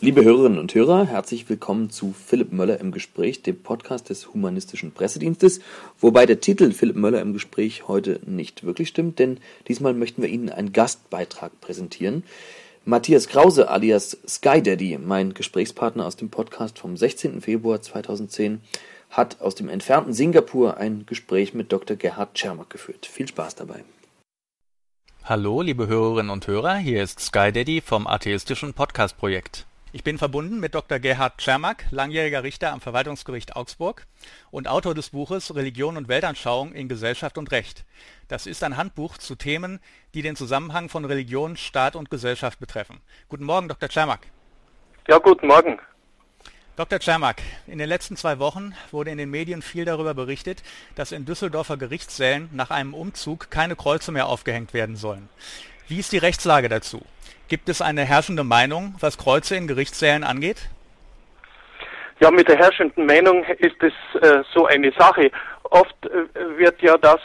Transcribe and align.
Liebe 0.00 0.22
Hörerinnen 0.22 0.60
und 0.60 0.72
Hörer, 0.76 1.06
herzlich 1.06 1.48
willkommen 1.48 1.90
zu 1.90 2.12
Philipp 2.12 2.52
Möller 2.52 2.78
im 2.78 2.92
Gespräch, 2.92 3.42
dem 3.42 3.60
Podcast 3.60 4.10
des 4.10 4.32
Humanistischen 4.32 4.92
Pressedienstes, 4.92 5.58
wobei 5.98 6.24
der 6.24 6.38
Titel 6.38 6.70
Philipp 6.70 6.94
Möller 6.94 7.20
im 7.20 7.32
Gespräch 7.32 7.88
heute 7.88 8.20
nicht 8.24 8.62
wirklich 8.62 8.86
stimmt, 8.90 9.18
denn 9.18 9.38
diesmal 9.66 9.94
möchten 9.94 10.22
wir 10.22 10.28
Ihnen 10.28 10.50
einen 10.50 10.72
Gastbeitrag 10.72 11.60
präsentieren. 11.60 12.22
Matthias 12.84 13.26
Krause 13.26 13.70
alias 13.70 14.16
Sky 14.28 14.62
Daddy, 14.62 14.98
mein 14.98 15.34
Gesprächspartner 15.34 16.06
aus 16.06 16.14
dem 16.14 16.30
Podcast 16.30 16.78
vom 16.78 16.96
16. 16.96 17.40
Februar 17.40 17.82
2010, 17.82 18.60
hat 19.10 19.40
aus 19.40 19.56
dem 19.56 19.68
entfernten 19.68 20.12
Singapur 20.12 20.76
ein 20.76 21.06
Gespräch 21.06 21.54
mit 21.54 21.72
Dr. 21.72 21.96
Gerhard 21.96 22.34
Czermak 22.34 22.70
geführt. 22.70 23.04
Viel 23.04 23.26
Spaß 23.26 23.56
dabei. 23.56 23.82
Hallo, 25.24 25.60
liebe 25.60 25.88
Hörerinnen 25.88 26.30
und 26.30 26.46
Hörer, 26.46 26.76
hier 26.76 27.02
ist 27.02 27.18
Sky 27.18 27.50
Daddy 27.50 27.80
vom 27.80 28.06
Atheistischen 28.06 28.74
Podcast 28.74 29.18
Projekt. 29.18 29.66
Ich 29.98 30.04
bin 30.04 30.16
verbunden 30.16 30.60
mit 30.60 30.76
Dr. 30.76 31.00
Gerhard 31.00 31.38
Czermak, 31.38 31.86
langjähriger 31.90 32.44
Richter 32.44 32.72
am 32.72 32.80
Verwaltungsgericht 32.80 33.56
Augsburg 33.56 34.06
und 34.52 34.68
Autor 34.68 34.94
des 34.94 35.10
Buches 35.10 35.56
Religion 35.56 35.96
und 35.96 36.06
Weltanschauung 36.06 36.72
in 36.72 36.88
Gesellschaft 36.88 37.36
und 37.36 37.50
Recht. 37.50 37.84
Das 38.28 38.46
ist 38.46 38.62
ein 38.62 38.76
Handbuch 38.76 39.18
zu 39.18 39.34
Themen, 39.34 39.80
die 40.14 40.22
den 40.22 40.36
Zusammenhang 40.36 40.88
von 40.88 41.04
Religion, 41.04 41.56
Staat 41.56 41.96
und 41.96 42.10
Gesellschaft 42.10 42.60
betreffen. 42.60 43.00
Guten 43.28 43.42
Morgen, 43.42 43.66
Dr. 43.66 43.88
Czermak. 43.88 44.28
Ja, 45.08 45.18
guten 45.18 45.48
Morgen. 45.48 45.80
Dr. 46.76 47.00
Czermak, 47.00 47.42
in 47.66 47.78
den 47.78 47.88
letzten 47.88 48.16
zwei 48.16 48.38
Wochen 48.38 48.74
wurde 48.92 49.10
in 49.10 49.18
den 49.18 49.30
Medien 49.30 49.62
viel 49.62 49.84
darüber 49.84 50.14
berichtet, 50.14 50.62
dass 50.94 51.10
in 51.10 51.24
Düsseldorfer 51.24 51.76
Gerichtssälen 51.76 52.50
nach 52.52 52.70
einem 52.70 52.94
Umzug 52.94 53.50
keine 53.50 53.74
Kreuze 53.74 54.12
mehr 54.12 54.28
aufgehängt 54.28 54.74
werden 54.74 54.94
sollen. 54.94 55.28
Wie 55.88 55.98
ist 55.98 56.12
die 56.12 56.18
Rechtslage 56.18 56.68
dazu? 56.68 57.04
Gibt 57.48 57.70
es 57.70 57.80
eine 57.80 58.04
herrschende 58.04 58.44
Meinung, 58.44 58.94
was 59.00 59.16
Kreuze 59.16 59.56
in 59.56 59.66
Gerichtssälen 59.66 60.22
angeht? 60.22 60.68
Ja, 62.20 62.30
mit 62.30 62.46
der 62.46 62.58
herrschenden 62.58 63.06
Meinung 63.06 63.42
ist 63.44 63.82
es 63.82 64.22
äh, 64.22 64.42
so 64.52 64.66
eine 64.66 64.92
Sache. 64.92 65.30
Oft 65.62 65.96
äh, 66.04 66.58
wird 66.58 66.82
ja 66.82 66.98
das, 66.98 67.20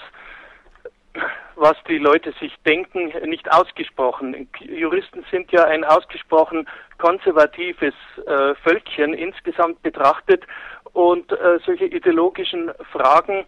was 1.55 1.75
die 1.89 1.97
Leute 1.97 2.33
sich 2.39 2.53
denken, 2.65 3.11
nicht 3.27 3.51
ausgesprochen. 3.51 4.47
Juristen 4.61 5.25
sind 5.29 5.51
ja 5.51 5.65
ein 5.65 5.83
ausgesprochen 5.83 6.69
konservatives 6.99 7.93
äh, 8.25 8.55
Völkchen 8.63 9.13
insgesamt 9.13 9.81
betrachtet 9.83 10.45
und 10.93 11.33
äh, 11.33 11.59
solche 11.65 11.85
ideologischen 11.85 12.71
Fragen 12.93 13.45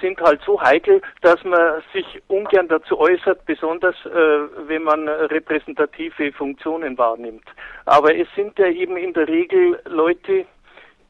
sind 0.00 0.20
halt 0.20 0.40
so 0.46 0.60
heikel, 0.60 1.02
dass 1.20 1.42
man 1.44 1.82
sich 1.92 2.22
ungern 2.28 2.68
dazu 2.68 2.98
äußert, 2.98 3.44
besonders 3.46 3.96
äh, 4.06 4.10
wenn 4.68 4.82
man 4.84 5.08
repräsentative 5.08 6.32
Funktionen 6.32 6.96
wahrnimmt. 6.96 7.44
Aber 7.84 8.14
es 8.14 8.28
sind 8.34 8.58
ja 8.58 8.66
eben 8.66 8.96
in 8.96 9.12
der 9.12 9.28
Regel 9.28 9.80
Leute, 9.86 10.46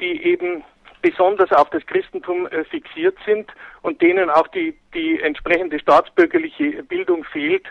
die 0.01 0.23
eben 0.25 0.65
besonders 1.03 1.53
auf 1.53 1.69
das 1.69 1.85
Christentum 1.87 2.47
äh, 2.47 2.65
fixiert 2.65 3.17
sind 3.27 3.53
und 3.83 4.01
denen 4.01 4.31
auch 4.31 4.49
die, 4.49 4.75
die 4.95 5.21
entsprechende 5.21 5.79
staatsbürgerliche 5.79 6.83
Bildung 6.85 7.25
fehlt, 7.25 7.67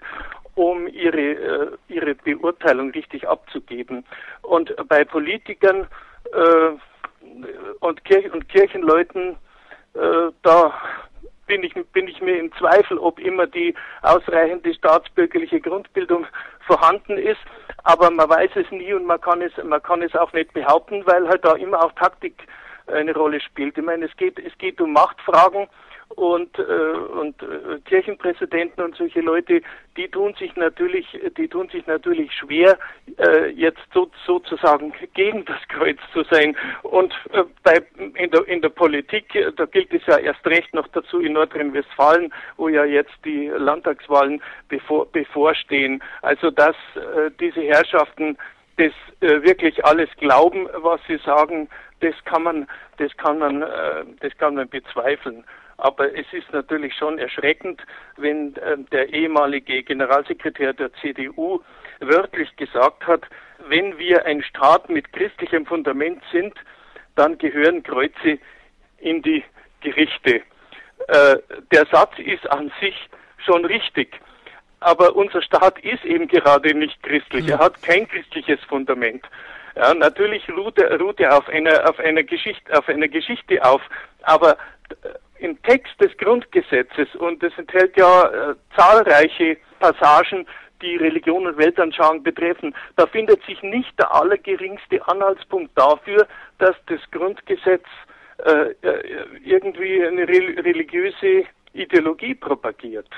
um 0.54 0.88
ihre, 0.88 1.18
äh, 1.18 1.68
ihre 1.88 2.14
Beurteilung 2.14 2.92
richtig 2.92 3.28
abzugeben. 3.28 4.06
Und 4.44 4.76
bei 4.88 5.04
Politikern 5.04 5.88
äh, 6.32 6.78
und, 7.80 8.06
Kirch 8.06 8.32
und 8.32 8.48
Kirchenleuten 8.50 9.38
äh, 9.96 10.32
da 10.42 10.74
bin 11.46 11.64
ich, 11.64 11.74
bin 11.92 12.08
ich 12.08 12.22
mir 12.22 12.40
im 12.40 12.52
Zweifel, 12.54 12.98
ob 12.98 13.20
immer 13.20 13.48
die 13.48 13.76
ausreichende 14.02 14.74
staatsbürgerliche 14.74 15.60
Grundbildung 15.60 16.26
vorhanden 16.66 17.18
ist. 17.18 17.42
Aber 17.84 18.10
man 18.10 18.30
weiß 18.30 18.52
es 18.56 18.70
nie 18.72 18.94
und 18.94 19.06
man 19.06 19.20
kann 19.20 19.42
es, 19.42 19.52
man 19.64 19.84
kann 19.84 20.02
es 20.02 20.16
auch 20.16 20.32
nicht 20.34 20.54
behaupten, 20.54 21.06
weil 21.06 21.28
halt 21.28 21.44
da 21.44 21.54
immer 21.54 21.84
auch 21.84 21.92
Taktik 21.94 22.48
eine 22.88 23.14
Rolle 23.14 23.40
spielt. 23.42 23.78
Ich 23.78 23.84
meine, 23.84 24.06
es 24.06 24.18
geht, 24.18 24.40
es 24.40 24.58
geht 24.58 24.80
um 24.80 24.94
Machtfragen 24.94 25.68
und, 26.16 26.58
äh, 26.60 26.62
und 26.62 27.42
äh, 27.42 27.80
Kirchenpräsidenten 27.86 28.84
und 28.84 28.96
solche 28.96 29.22
Leute, 29.22 29.62
die 29.98 30.08
tun 30.08 30.34
sich 30.40 30.56
natürlich, 30.56 31.06
die 31.38 31.48
tun 31.48 31.70
sich 31.70 31.86
natürlich 31.88 32.32
schwer, 32.34 32.78
äh, 33.18 33.50
jetzt 33.50 33.82
so, 33.94 34.10
sozusagen 34.26 34.94
gegen 35.14 35.46
das 35.46 35.60
Kreuz 35.70 35.98
zu 36.14 36.24
sein. 36.30 36.56
Und 36.84 37.14
äh, 37.32 37.44
bei, 37.64 37.82
in, 38.16 38.32
der, 38.32 38.48
in 38.48 38.62
der 38.62 38.70
Politik, 38.70 39.34
äh, 39.36 39.52
da 39.56 39.66
gilt 39.66 39.94
es 39.94 40.06
ja 40.06 40.18
erst 40.18 40.46
recht 40.46 40.74
noch 40.74 40.88
dazu 40.90 41.20
in 41.20 41.34
Nordrhein-Westfalen, 41.34 42.34
wo 42.58 42.70
ja 42.70 42.86
jetzt 42.86 43.14
die 43.26 43.48
Landtagswahlen 43.48 44.42
bevor, 44.70 45.06
bevorstehen. 45.12 46.02
Also 46.22 46.52
dass 46.52 46.76
äh, 46.96 47.32
diese 47.40 47.62
Herrschaften 47.62 48.38
das 48.78 48.92
äh, 49.20 49.42
wirklich 49.44 49.86
alles 49.86 50.10
glauben, 50.18 50.68
was 50.78 51.00
sie 51.08 51.18
sagen, 51.18 51.70
das 52.00 52.16
kann 52.26 52.44
man, 52.44 52.68
das 52.98 53.16
kann 53.18 53.40
man, 53.40 53.62
äh, 53.62 54.04
das 54.20 54.36
kann 54.38 54.56
man 54.56 54.68
bezweifeln. 54.68 55.44
Aber 55.84 56.18
es 56.18 56.26
ist 56.32 56.50
natürlich 56.54 56.96
schon 56.96 57.20
erschreckend, 57.20 57.82
wenn 58.16 58.56
äh, 58.56 58.78
der 58.94 59.14
ehemalige 59.14 59.84
Generalsekretär 59.84 60.72
der 60.72 60.94
CDU 60.94 61.60
wörtlich 62.00 62.56
gesagt 62.56 63.06
hat, 63.06 63.24
wenn 63.68 63.98
wir 63.98 64.26
ein 64.26 64.42
Staat 64.44 64.90
mit 64.90 65.12
christlichem 65.12 65.66
Fundament 65.66 66.24
sind, 66.32 66.54
dann 67.16 67.38
gehören 67.38 67.84
Kreuze 67.84 68.40
in 69.00 69.22
die 69.24 69.44
Gerichte. 69.82 70.36
Äh, 71.10 71.36
der 71.74 71.86
Satz 71.92 72.18
ist 72.18 72.50
an 72.50 72.72
sich 72.80 72.96
schon 73.46 73.66
richtig. 73.66 74.22
Aber 74.80 75.18
unser 75.18 75.42
Staat 75.42 75.80
ist 75.80 76.06
eben 76.06 76.30
gerade 76.30 76.74
nicht 76.74 77.04
christlich. 77.04 77.50
Er 77.50 77.60
hat 77.60 77.84
kein 77.84 78.08
christliches 78.08 78.62
Fundament. 78.70 79.26
Ja, 79.76 79.94
natürlich 79.94 80.50
ruht 80.50 80.80
er, 80.80 80.98
ruht 80.98 81.20
er 81.20 81.38
auf 81.38 81.50
einer, 81.50 81.90
auf 81.90 82.00
einer 82.00 82.24
Geschichte, 82.24 82.78
auf 82.78 82.88
einer 82.88 83.10
Geschichte 83.10 83.62
auf. 83.66 83.82
Aber 84.22 84.54
äh, 85.04 85.10
im 85.44 85.62
Text 85.64 85.94
des 86.00 86.16
Grundgesetzes, 86.18 87.14
und 87.16 87.44
es 87.44 87.52
enthält 87.58 87.98
ja 87.98 88.24
äh, 88.24 88.56
zahlreiche 88.76 89.58
Passagen, 89.80 90.48
die 90.82 90.96
Religion 90.98 91.48
und 91.48 91.58
Weltanschauung 91.58 92.24
betreffen, 92.24 92.76
da 92.96 93.08
findet 93.08 93.44
sich 93.46 93.62
nicht 93.62 93.98
der 94.00 94.14
allergeringste 94.14 95.06
Anhaltspunkt 95.08 95.78
dafür, 95.78 96.28
dass 96.60 96.76
das 96.88 97.00
Grundgesetz 97.12 97.86
äh, 98.46 98.72
äh 98.82 99.26
irgendwie 99.44 100.06
eine 100.06 100.28
religiöse 100.28 101.46
Ideologie 101.74 102.36
propagiert. 102.36 103.10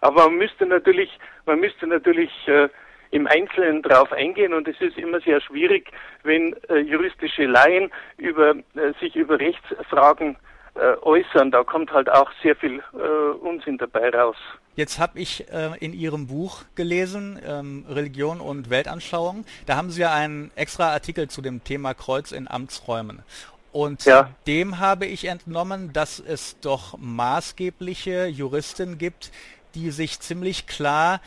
Aber 0.00 0.26
man 0.26 0.36
müsste 0.36 0.66
natürlich, 0.66 1.18
man 1.46 1.60
müsste 1.60 1.86
natürlich 1.86 2.30
äh, 2.46 2.68
im 3.10 3.26
Einzelnen 3.26 3.82
darauf 3.82 4.12
eingehen 4.12 4.52
und 4.52 4.68
es 4.68 4.80
ist 4.80 4.98
immer 4.98 5.20
sehr 5.20 5.40
schwierig, 5.40 5.90
wenn 6.24 6.54
äh, 6.68 6.78
juristische 6.78 7.46
Laien 7.46 7.90
über, 8.18 8.50
äh, 8.50 8.92
sich 9.00 9.16
über 9.16 9.38
Rechtsfragen 9.38 10.36
äh, 10.74 10.96
äußern. 11.02 11.50
Da 11.50 11.64
kommt 11.64 11.92
halt 11.92 12.10
auch 12.10 12.30
sehr 12.42 12.56
viel 12.56 12.82
äh, 12.94 13.46
Unsinn 13.46 13.78
dabei 13.78 14.10
raus. 14.10 14.36
Jetzt 14.76 14.98
habe 14.98 15.20
ich 15.20 15.48
äh, 15.52 15.70
in 15.78 15.92
Ihrem 15.92 16.26
Buch 16.26 16.62
gelesen, 16.74 17.38
ähm, 17.46 17.84
Religion 17.88 18.40
und 18.40 18.70
Weltanschauung. 18.70 19.44
Da 19.66 19.76
haben 19.76 19.90
Sie 19.90 20.00
ja 20.00 20.12
einen 20.12 20.50
extra 20.56 20.92
Artikel 20.92 21.28
zu 21.28 21.42
dem 21.42 21.62
Thema 21.62 21.94
Kreuz 21.94 22.32
in 22.32 22.48
Amtsräumen. 22.48 23.22
Und 23.70 24.04
ja. 24.04 24.30
dem 24.46 24.78
habe 24.78 25.06
ich 25.06 25.26
entnommen, 25.26 25.92
dass 25.92 26.20
es 26.20 26.58
doch 26.60 26.96
maßgebliche 26.98 28.26
Juristen 28.26 28.98
gibt, 28.98 29.32
die 29.74 29.90
sich 29.90 30.20
ziemlich 30.20 30.66
klar 30.66 31.20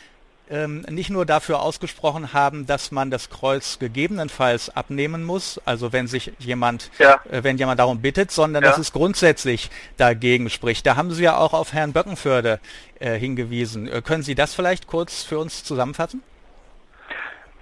ähm, 0.50 0.84
nicht 0.88 1.10
nur 1.10 1.26
dafür 1.26 1.60
ausgesprochen 1.60 2.32
haben, 2.32 2.66
dass 2.66 2.90
man 2.90 3.10
das 3.10 3.30
Kreuz 3.30 3.78
gegebenenfalls 3.78 4.74
abnehmen 4.74 5.24
muss, 5.24 5.60
also 5.64 5.92
wenn 5.92 6.06
sich 6.06 6.32
jemand, 6.38 6.90
ja. 6.98 7.20
äh, 7.30 7.42
wenn 7.44 7.58
jemand 7.58 7.80
darum 7.80 8.00
bittet, 8.00 8.30
sondern 8.30 8.62
ja. 8.62 8.70
dass 8.70 8.78
es 8.78 8.92
grundsätzlich 8.92 9.70
dagegen 9.96 10.50
spricht. 10.50 10.86
Da 10.86 10.96
haben 10.96 11.10
Sie 11.10 11.24
ja 11.24 11.36
auch 11.36 11.52
auf 11.52 11.72
Herrn 11.72 11.92
Böckenförde 11.92 12.60
äh, 12.98 13.14
hingewiesen. 13.14 13.88
Äh, 13.88 14.02
können 14.02 14.22
Sie 14.22 14.34
das 14.34 14.54
vielleicht 14.54 14.86
kurz 14.86 15.22
für 15.24 15.38
uns 15.38 15.64
zusammenfassen? 15.64 16.22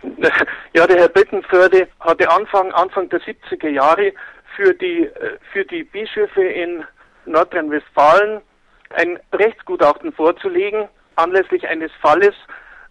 Ja, 0.74 0.86
der 0.86 0.98
Herr 0.98 1.08
Böckenförde 1.08 1.88
hatte 2.00 2.30
Anfang, 2.30 2.70
Anfang 2.72 3.08
der 3.08 3.18
70er 3.22 3.70
Jahre 3.70 4.12
für 4.56 4.74
die, 4.74 5.04
äh, 5.04 5.38
für 5.50 5.64
die 5.64 5.84
Bischöfe 5.84 6.42
in 6.42 6.84
Nordrhein-Westfalen 7.24 8.42
ein 8.90 9.18
Rechtsgutachten 9.32 10.12
vorzulegen, 10.12 10.88
anlässlich 11.16 11.66
eines 11.66 11.90
Falles, 12.00 12.34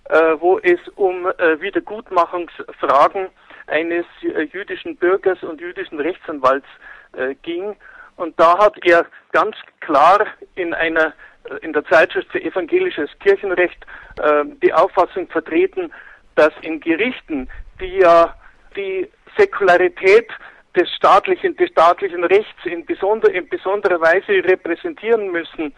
äh, 0.09 0.35
wo 0.39 0.59
es 0.59 0.79
um 0.95 1.27
äh, 1.27 1.59
Wiedergutmachungsfragen 1.59 3.29
eines 3.67 4.05
äh, 4.21 4.43
jüdischen 4.43 4.95
Bürgers 4.97 5.41
und 5.43 5.59
jüdischen 5.59 5.99
Rechtsanwalts 5.99 6.67
äh, 7.13 7.35
ging. 7.41 7.75
Und 8.15 8.39
da 8.39 8.57
hat 8.57 8.75
er 8.85 9.05
ganz 9.31 9.55
klar 9.79 10.25
in 10.55 10.73
einer 10.73 11.13
äh, 11.49 11.57
in 11.61 11.73
der 11.73 11.85
Zeitschrift 11.85 12.31
für 12.31 12.41
evangelisches 12.41 13.09
Kirchenrecht 13.19 13.85
äh, 14.21 14.45
die 14.61 14.73
Auffassung 14.73 15.27
vertreten, 15.27 15.91
dass 16.35 16.53
in 16.61 16.79
Gerichten, 16.79 17.49
die 17.79 17.99
ja 17.99 18.35
die 18.75 19.09
Säkularität 19.37 20.29
des 20.75 20.89
staatlichen, 20.91 21.55
des 21.57 21.69
staatlichen 21.69 22.23
Rechts 22.25 22.65
in, 22.65 22.85
besonder, 22.85 23.31
in 23.31 23.47
besonderer 23.47 23.99
Weise 24.01 24.43
repräsentieren 24.43 25.31
müssen, 25.31 25.73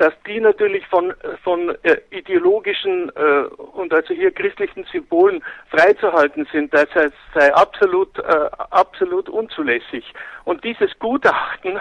dass 0.00 0.14
die 0.26 0.40
natürlich 0.40 0.86
von, 0.86 1.12
von 1.44 1.76
äh, 1.82 1.98
ideologischen 2.10 3.12
äh, 3.14 3.42
und 3.74 3.92
also 3.92 4.14
hier 4.14 4.30
christlichen 4.30 4.84
Symbolen 4.90 5.44
freizuhalten 5.68 6.48
sind, 6.50 6.72
das 6.72 6.88
heißt, 6.94 7.12
sei 7.34 7.52
absolut, 7.52 8.18
äh, 8.18 8.22
absolut 8.70 9.28
unzulässig. 9.28 10.10
Und 10.44 10.64
dieses 10.64 10.98
Gutachten 10.98 11.78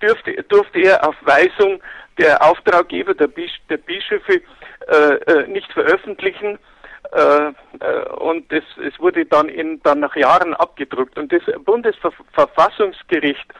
dürfte, 0.00 0.40
durfte 0.44 0.78
er 0.78 1.06
auf 1.08 1.16
Weisung 1.22 1.82
der 2.16 2.40
Auftraggeber 2.48 3.14
der, 3.14 3.26
Bisch, 3.26 3.60
der 3.68 3.78
Bischöfe 3.78 4.40
äh, 4.86 5.14
äh, 5.14 5.48
nicht 5.48 5.72
veröffentlichen. 5.72 6.60
Äh, 7.10 7.52
und 8.18 8.52
es, 8.52 8.64
es 8.86 8.96
wurde 9.00 9.26
dann, 9.26 9.48
in, 9.48 9.82
dann 9.82 9.98
nach 9.98 10.14
Jahren 10.14 10.54
abgedruckt. 10.54 11.18
Und 11.18 11.32
das 11.32 11.42
Bundesverfassungsgericht 11.64 13.52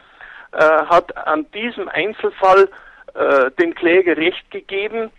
hat 0.51 1.15
an 1.27 1.45
diesem 1.51 1.87
Einzelfall 1.89 2.69
äh, 3.13 3.51
dem 3.59 3.73
Kläger 3.75 4.17
Recht 4.17 4.49
gegeben, 4.51 5.11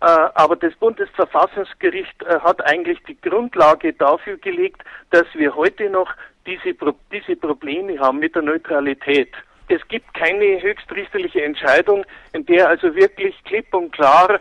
äh, 0.00 0.04
aber 0.34 0.56
das 0.56 0.74
Bundesverfassungsgericht 0.76 2.22
äh, 2.22 2.40
hat 2.40 2.64
eigentlich 2.64 3.02
die 3.04 3.20
Grundlage 3.20 3.92
dafür 3.92 4.36
gelegt, 4.36 4.82
dass 5.10 5.26
wir 5.34 5.54
heute 5.54 5.88
noch 5.90 6.12
diese, 6.46 6.74
Pro 6.74 6.94
diese 7.12 7.36
Probleme 7.36 7.98
haben 7.98 8.18
mit 8.18 8.34
der 8.34 8.42
Neutralität. 8.42 9.32
Es 9.68 9.86
gibt 9.88 10.12
keine 10.14 10.62
höchstrichterliche 10.62 11.42
Entscheidung, 11.42 12.04
in 12.32 12.46
der 12.46 12.68
also 12.68 12.94
wirklich 12.94 13.34
klipp 13.44 13.74
und 13.74 13.90
klar 13.92 14.38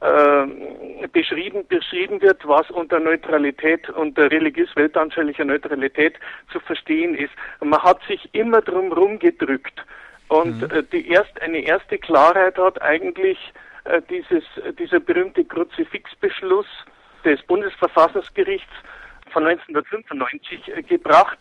äh, 0.00 1.06
beschrieben, 1.12 1.64
beschrieben 1.68 2.20
wird, 2.20 2.46
was 2.46 2.68
unter 2.70 2.98
Neutralität, 2.98 3.88
unter 3.90 4.30
religiös-weltanschaulicher 4.30 5.44
Neutralität 5.44 6.14
zu 6.50 6.60
verstehen 6.60 7.14
ist. 7.14 7.32
Man 7.60 7.80
hat 7.82 8.00
sich 8.08 8.28
immer 8.32 8.60
drum 8.62 8.92
rumgedrückt. 8.92 9.84
Und 10.28 10.62
mhm. 10.62 10.70
äh, 10.70 10.82
die 10.84 11.08
erst, 11.08 11.40
eine 11.42 11.58
erste 11.58 11.98
Klarheit 11.98 12.56
hat 12.58 12.80
eigentlich 12.82 13.38
äh, 13.84 14.00
dieses, 14.08 14.44
dieser 14.78 15.00
berühmte 15.00 15.44
Kruzifixbeschluss 15.44 16.66
des 17.24 17.42
Bundesverfassungsgerichts 17.42 18.72
von 19.30 19.46
1995 19.46 20.68
äh, 20.68 20.82
gebracht, 20.82 21.38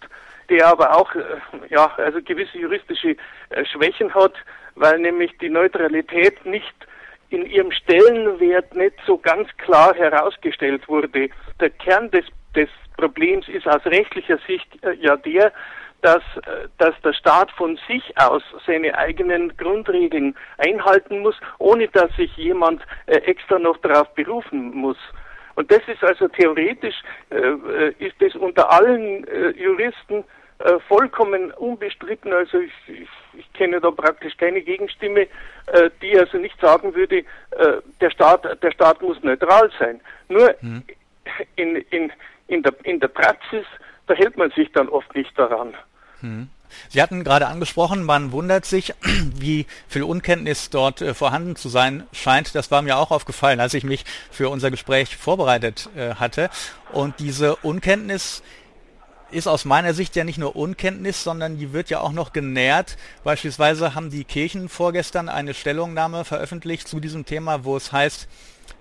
der 0.49 0.67
aber 0.67 0.95
auch 0.95 1.13
äh, 1.15 1.21
ja, 1.69 1.93
also 1.97 2.21
gewisse 2.21 2.57
juristische 2.57 3.15
äh, 3.49 3.65
Schwächen 3.65 4.13
hat, 4.13 4.33
weil 4.75 4.99
nämlich 4.99 5.37
die 5.39 5.49
Neutralität 5.49 6.45
nicht 6.45 6.73
in 7.29 7.45
ihrem 7.45 7.71
Stellenwert 7.71 8.75
nicht 8.75 8.95
so 9.05 9.17
ganz 9.17 9.49
klar 9.57 9.95
herausgestellt 9.95 10.87
wurde. 10.87 11.29
Der 11.59 11.69
Kern 11.69 12.11
des, 12.11 12.25
des 12.55 12.69
Problems 12.97 13.47
ist 13.47 13.67
aus 13.67 13.85
rechtlicher 13.85 14.37
Sicht 14.45 14.67
äh, 14.83 14.93
ja 14.93 15.15
der, 15.17 15.51
dass, 16.03 16.21
äh, 16.45 16.67
dass 16.77 16.93
der 17.01 17.13
Staat 17.13 17.49
von 17.51 17.79
sich 17.87 18.03
aus 18.17 18.43
seine 18.67 18.95
eigenen 18.95 19.55
Grundregeln 19.57 20.35
einhalten 20.57 21.19
muss, 21.19 21.35
ohne 21.57 21.87
dass 21.87 22.13
sich 22.15 22.35
jemand 22.35 22.81
äh, 23.07 23.15
extra 23.19 23.57
noch 23.57 23.77
darauf 23.77 24.13
berufen 24.13 24.75
muss. 24.75 24.97
Und 25.55 25.71
das 25.71 25.81
ist 25.87 26.03
also 26.03 26.27
theoretisch, 26.27 26.95
äh, 27.29 27.89
ist 27.99 28.21
es 28.21 28.35
unter 28.35 28.71
allen 28.71 29.25
Juristen 29.55 30.23
vollkommen 30.87 31.51
unbestritten. 31.51 32.31
Also 32.31 32.59
ich, 32.59 32.71
ich, 32.87 33.09
ich, 33.33 33.53
kenne 33.53 33.81
da 33.81 33.91
praktisch 33.91 34.37
keine 34.37 34.61
Gegenstimme, 34.61 35.27
die 36.01 36.17
also 36.17 36.37
nicht 36.37 36.57
sagen 36.61 36.95
würde, 36.95 37.25
der 37.99 38.09
Staat, 38.11 38.63
der 38.63 38.71
Staat 38.71 39.01
muss 39.01 39.21
neutral 39.23 39.69
sein. 39.77 39.99
Nur 40.29 40.55
hm. 40.59 40.83
in, 41.57 41.75
in, 41.89 42.11
in, 42.47 42.63
der, 42.63 42.73
in 42.83 42.99
der 42.99 43.09
Praxis, 43.09 43.65
da 44.07 44.13
hält 44.13 44.37
man 44.37 44.51
sich 44.51 44.71
dann 44.71 44.87
oft 44.87 45.13
nicht 45.15 45.37
daran. 45.37 45.73
Sie 46.89 47.01
hatten 47.01 47.23
gerade 47.23 47.47
angesprochen, 47.47 48.03
man 48.03 48.31
wundert 48.31 48.65
sich, 48.65 48.93
wie 49.35 49.65
viel 49.87 50.03
Unkenntnis 50.03 50.69
dort 50.69 51.01
äh, 51.01 51.13
vorhanden 51.13 51.55
zu 51.55 51.69
sein 51.69 52.03
scheint. 52.11 52.55
Das 52.55 52.71
war 52.71 52.81
mir 52.81 52.97
auch 52.97 53.11
aufgefallen, 53.11 53.59
als 53.59 53.73
ich 53.73 53.83
mich 53.83 54.05
für 54.31 54.49
unser 54.49 54.71
Gespräch 54.71 55.15
vorbereitet 55.15 55.89
äh, 55.95 56.15
hatte. 56.15 56.49
Und 56.91 57.19
diese 57.19 57.55
Unkenntnis 57.57 58.41
ist 59.31 59.47
aus 59.47 59.65
meiner 59.65 59.93
Sicht 59.93 60.15
ja 60.15 60.23
nicht 60.23 60.37
nur 60.37 60.55
Unkenntnis, 60.55 61.23
sondern 61.23 61.57
die 61.57 61.73
wird 61.73 61.89
ja 61.89 61.99
auch 61.99 62.11
noch 62.11 62.33
genährt. 62.33 62.97
Beispielsweise 63.23 63.95
haben 63.95 64.11
die 64.11 64.23
Kirchen 64.23 64.69
vorgestern 64.69 65.27
eine 65.27 65.53
Stellungnahme 65.53 66.23
veröffentlicht 66.23 66.87
zu 66.87 66.99
diesem 66.99 67.25
Thema, 67.25 67.65
wo 67.65 67.75
es 67.75 67.91
heißt, 67.91 68.27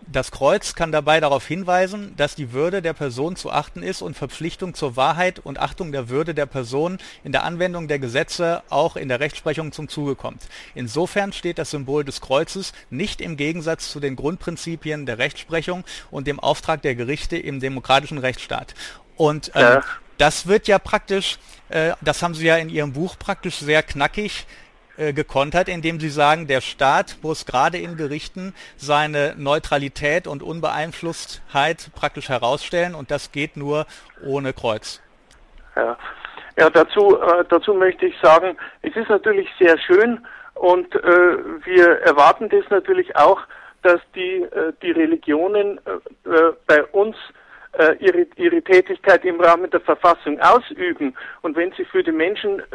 das 0.07 0.31
Kreuz 0.31 0.75
kann 0.75 0.93
dabei 0.93 1.21
darauf 1.21 1.47
hinweisen, 1.47 2.15
dass 2.17 2.35
die 2.35 2.53
Würde 2.53 2.83
der 2.83 2.93
Person 2.93 3.37
zu 3.37 3.51
achten 3.51 3.83
ist 3.83 4.03
und 4.03 4.17
Verpflichtung 4.17 4.75
zur 4.75 4.97
Wahrheit 4.97 5.39
und 5.39 5.59
Achtung 5.59 5.93
der 5.93 6.09
Würde 6.09 6.35
der 6.35 6.47
Person 6.47 6.99
in 7.25 7.33
der 7.33 7.45
Anwendung 7.45 7.89
der 7.89 7.99
Gesetze 7.99 8.63
auch 8.69 8.97
in 8.97 9.09
der 9.09 9.21
Rechtsprechung 9.21 9.73
zum 9.73 9.89
Zuge 9.89 10.15
kommt. 10.15 10.43
Insofern 10.75 11.33
steht 11.33 11.59
das 11.59 11.71
Symbol 11.71 12.05
des 12.05 12.21
Kreuzes 12.21 12.73
nicht 12.91 13.21
im 13.21 13.37
Gegensatz 13.37 13.91
zu 13.91 14.01
den 14.01 14.17
Grundprinzipien 14.17 15.07
der 15.07 15.19
Rechtsprechung 15.19 15.85
und 16.11 16.27
dem 16.27 16.41
Auftrag 16.41 16.83
der 16.83 16.95
Gerichte 16.95 17.37
im 17.37 17.61
demokratischen 17.61 18.19
Rechtsstaat. 18.19 18.75
Und 19.17 19.55
äh, 19.55 19.61
ja. 19.61 19.85
das 20.19 20.47
wird 20.47 20.69
ja 20.69 20.79
praktisch, 20.79 21.39
äh, 21.69 21.93
das 22.01 22.23
haben 22.23 22.35
Sie 22.35 22.47
ja 22.47 22.57
in 22.57 22.69
Ihrem 22.69 22.93
Buch 22.93 23.17
praktisch 23.19 23.57
sehr 23.57 23.83
knackig 23.83 24.47
äh, 25.03 25.13
gekontert, 25.13 25.69
indem 25.69 25.99
sie 25.99 26.11
sagen, 26.11 26.47
der 26.47 26.61
Staat 26.61 27.17
muss 27.23 27.45
gerade 27.45 27.79
in 27.79 27.97
Gerichten 27.97 28.55
seine 28.77 29.35
Neutralität 29.37 30.29
und 30.29 30.43
Unbeeinflusstheit 30.45 31.91
praktisch 31.97 32.29
herausstellen 32.29 32.95
und 32.95 33.11
das 33.11 33.33
geht 33.33 33.57
nur 33.57 33.87
ohne 34.25 34.53
Kreuz. 34.53 35.03
Ja, 35.75 35.97
ja 36.57 36.71
dazu, 36.71 37.19
äh, 37.21 37.45
dazu 37.49 37.75
möchte 37.75 38.07
ich 38.07 38.15
sagen, 38.23 38.57
es 38.83 38.95
ist 38.95 39.09
natürlich 39.09 39.49
sehr 39.59 39.77
schön 39.79 40.25
und 40.55 40.95
äh, 40.95 41.01
wir 41.65 42.01
erwarten 42.03 42.49
das 42.49 42.65
natürlich 42.71 43.17
auch, 43.17 43.41
dass 43.83 44.01
die, 44.15 44.43
äh, 44.43 44.73
die 44.83 44.93
Religionen 44.93 45.81
äh, 45.85 46.31
äh 46.31 46.53
bei 46.67 46.85
uns 46.85 47.17
äh, 47.79 47.97
ihre, 48.01 48.27
ihre 48.37 48.63
Tätigkeit 48.63 49.25
im 49.25 49.41
Rahmen 49.41 49.71
der 49.71 49.81
Verfassung 49.81 50.39
ausüben 50.41 51.15
und 51.43 51.57
wenn 51.57 51.73
sie 51.73 51.85
für 51.85 52.03
die 52.03 52.13
Menschen 52.13 52.61
äh, 52.61 52.75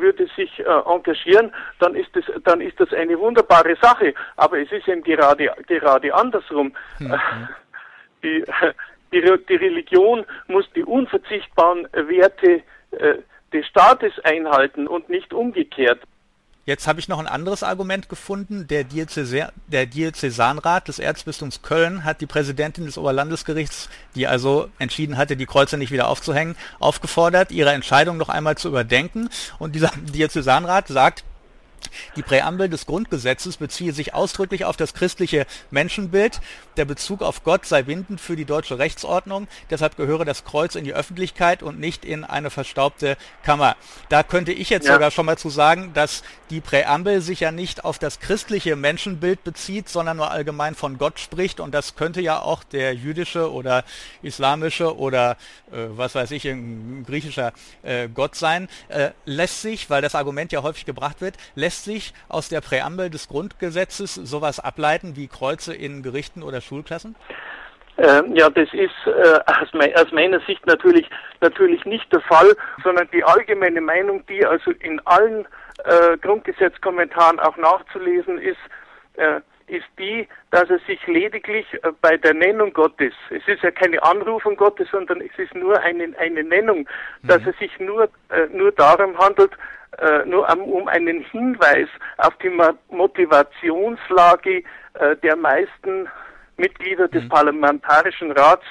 würde 0.00 0.26
sich 0.36 0.58
äh, 0.58 0.64
engagieren, 0.64 1.52
dann 1.78 1.94
ist 1.94 2.10
das 2.14 2.24
dann 2.44 2.60
ist 2.60 2.78
das 2.80 2.92
eine 2.92 3.18
wunderbare 3.18 3.76
Sache. 3.80 4.14
Aber 4.36 4.58
es 4.58 4.70
ist 4.72 4.88
eben 4.88 5.02
gerade 5.02 5.50
gerade 5.66 6.14
andersrum. 6.14 6.72
Mhm. 6.98 7.14
Die, 8.22 8.44
die, 9.12 9.22
die 9.48 9.54
Religion 9.54 10.24
muss 10.48 10.68
die 10.74 10.84
unverzichtbaren 10.84 11.86
Werte 11.92 12.62
äh, 12.92 13.14
des 13.52 13.66
Staates 13.66 14.12
einhalten 14.24 14.86
und 14.86 15.08
nicht 15.08 15.32
umgekehrt. 15.32 16.00
Jetzt 16.66 16.88
habe 16.88 16.98
ich 16.98 17.06
noch 17.06 17.20
ein 17.20 17.28
anderes 17.28 17.62
Argument 17.62 18.08
gefunden. 18.08 18.66
Der, 18.66 18.82
Diözese, 18.82 19.52
der 19.68 19.86
Diözesanrat 19.86 20.88
des 20.88 20.98
Erzbistums 20.98 21.62
Köln 21.62 22.02
hat 22.02 22.20
die 22.20 22.26
Präsidentin 22.26 22.86
des 22.86 22.98
Oberlandesgerichts, 22.98 23.88
die 24.16 24.26
also 24.26 24.68
entschieden 24.80 25.16
hatte, 25.16 25.36
die 25.36 25.46
Kreuze 25.46 25.76
nicht 25.78 25.92
wieder 25.92 26.08
aufzuhängen, 26.08 26.56
aufgefordert, 26.80 27.52
ihre 27.52 27.70
Entscheidung 27.70 28.16
noch 28.16 28.30
einmal 28.30 28.58
zu 28.58 28.66
überdenken. 28.66 29.28
Und 29.60 29.76
dieser 29.76 29.92
Diözesanrat 30.12 30.88
sagt, 30.88 31.22
die 32.16 32.22
Präambel 32.22 32.68
des 32.68 32.86
Grundgesetzes 32.86 33.56
beziehe 33.56 33.92
sich 33.92 34.14
ausdrücklich 34.14 34.64
auf 34.64 34.76
das 34.76 34.94
christliche 34.94 35.46
Menschenbild. 35.70 36.40
Der 36.76 36.84
Bezug 36.84 37.22
auf 37.22 37.44
Gott 37.44 37.66
sei 37.66 37.82
bindend 37.82 38.20
für 38.20 38.36
die 38.36 38.44
deutsche 38.44 38.78
Rechtsordnung. 38.78 39.48
Deshalb 39.70 39.96
gehöre 39.96 40.24
das 40.24 40.44
Kreuz 40.44 40.74
in 40.74 40.84
die 40.84 40.94
Öffentlichkeit 40.94 41.62
und 41.62 41.78
nicht 41.78 42.04
in 42.04 42.24
eine 42.24 42.50
verstaubte 42.50 43.16
Kammer. 43.42 43.76
Da 44.08 44.22
könnte 44.22 44.52
ich 44.52 44.70
jetzt 44.70 44.86
ja. 44.86 44.94
sogar 44.94 45.10
schon 45.10 45.26
mal 45.26 45.38
zu 45.38 45.50
sagen, 45.50 45.92
dass 45.94 46.22
die 46.50 46.60
Präambel 46.60 47.20
sich 47.20 47.40
ja 47.40 47.52
nicht 47.52 47.84
auf 47.84 47.98
das 47.98 48.20
christliche 48.20 48.76
Menschenbild 48.76 49.42
bezieht, 49.44 49.88
sondern 49.88 50.18
nur 50.18 50.30
allgemein 50.30 50.74
von 50.74 50.98
Gott 50.98 51.18
spricht. 51.18 51.60
Und 51.60 51.74
das 51.74 51.96
könnte 51.96 52.20
ja 52.20 52.40
auch 52.40 52.64
der 52.64 52.94
jüdische 52.94 53.52
oder 53.52 53.84
islamische 54.22 54.96
oder 54.96 55.32
äh, 55.72 55.86
was 55.88 56.14
weiß 56.14 56.30
ich, 56.30 56.46
ein 56.46 57.04
griechischer 57.06 57.52
äh, 57.82 58.08
Gott 58.08 58.34
sein. 58.34 58.68
Äh, 58.88 59.10
lässt 59.24 59.62
sich, 59.62 59.90
weil 59.90 60.02
das 60.02 60.14
Argument 60.14 60.52
ja 60.52 60.62
häufig 60.62 60.84
gebracht 60.84 61.20
wird, 61.20 61.36
lässt 61.54 61.65
sich 61.70 62.14
aus 62.28 62.48
der 62.48 62.60
Präambel 62.60 63.10
des 63.10 63.28
Grundgesetzes 63.28 64.14
sowas 64.14 64.60
ableiten 64.60 65.16
wie 65.16 65.28
Kreuze 65.28 65.74
in 65.74 66.02
Gerichten 66.02 66.42
oder 66.42 66.60
Schulklassen? 66.60 67.16
Ähm, 67.98 68.36
ja, 68.36 68.50
das 68.50 68.68
ist 68.72 68.92
äh, 69.06 69.38
aus, 69.46 70.12
meiner 70.12 70.40
Sicht 70.40 70.66
natürlich, 70.66 71.08
natürlich 71.40 71.84
nicht 71.86 72.12
der 72.12 72.20
Fall, 72.20 72.54
sondern 72.84 73.08
die 73.12 73.24
allgemeine 73.24 73.80
Meinung, 73.80 74.24
die 74.26 74.44
also 74.44 74.70
in 74.70 75.00
allen 75.06 75.46
äh, 75.84 76.18
Grundgesetzkommentaren 76.18 77.40
auch 77.40 77.56
nachzulesen 77.56 78.38
ist, 78.38 78.58
äh, 79.14 79.40
ist 79.68 79.86
die, 79.98 80.28
dass 80.50 80.70
es 80.70 80.84
sich 80.86 81.04
lediglich 81.06 81.66
äh, 81.82 81.92
bei 82.00 82.16
der 82.16 82.34
Nennung 82.34 82.72
Gottes, 82.72 83.12
es 83.30 83.46
ist 83.46 83.62
ja 83.62 83.70
keine 83.70 84.02
Anrufung 84.02 84.56
Gottes, 84.56 84.88
sondern 84.90 85.20
es 85.20 85.36
ist 85.38 85.54
nur 85.54 85.80
eine, 85.80 86.16
eine 86.18 86.44
Nennung, 86.44 86.88
mhm. 87.22 87.28
dass 87.28 87.44
es 87.46 87.56
sich 87.58 87.78
nur, 87.80 88.04
äh, 88.30 88.46
nur 88.52 88.72
darum 88.72 89.18
handelt, 89.18 89.52
äh, 89.98 90.24
nur 90.26 90.48
um, 90.52 90.62
um 90.62 90.88
einen 90.88 91.20
Hinweis 91.22 91.88
auf 92.18 92.36
die 92.38 92.50
Motivationslage 92.90 94.62
äh, 94.94 95.16
der 95.22 95.36
meisten 95.36 96.08
Mitglieder 96.56 97.08
des 97.08 97.24
mhm. 97.24 97.28
Parlamentarischen 97.28 98.32
Rats 98.32 98.64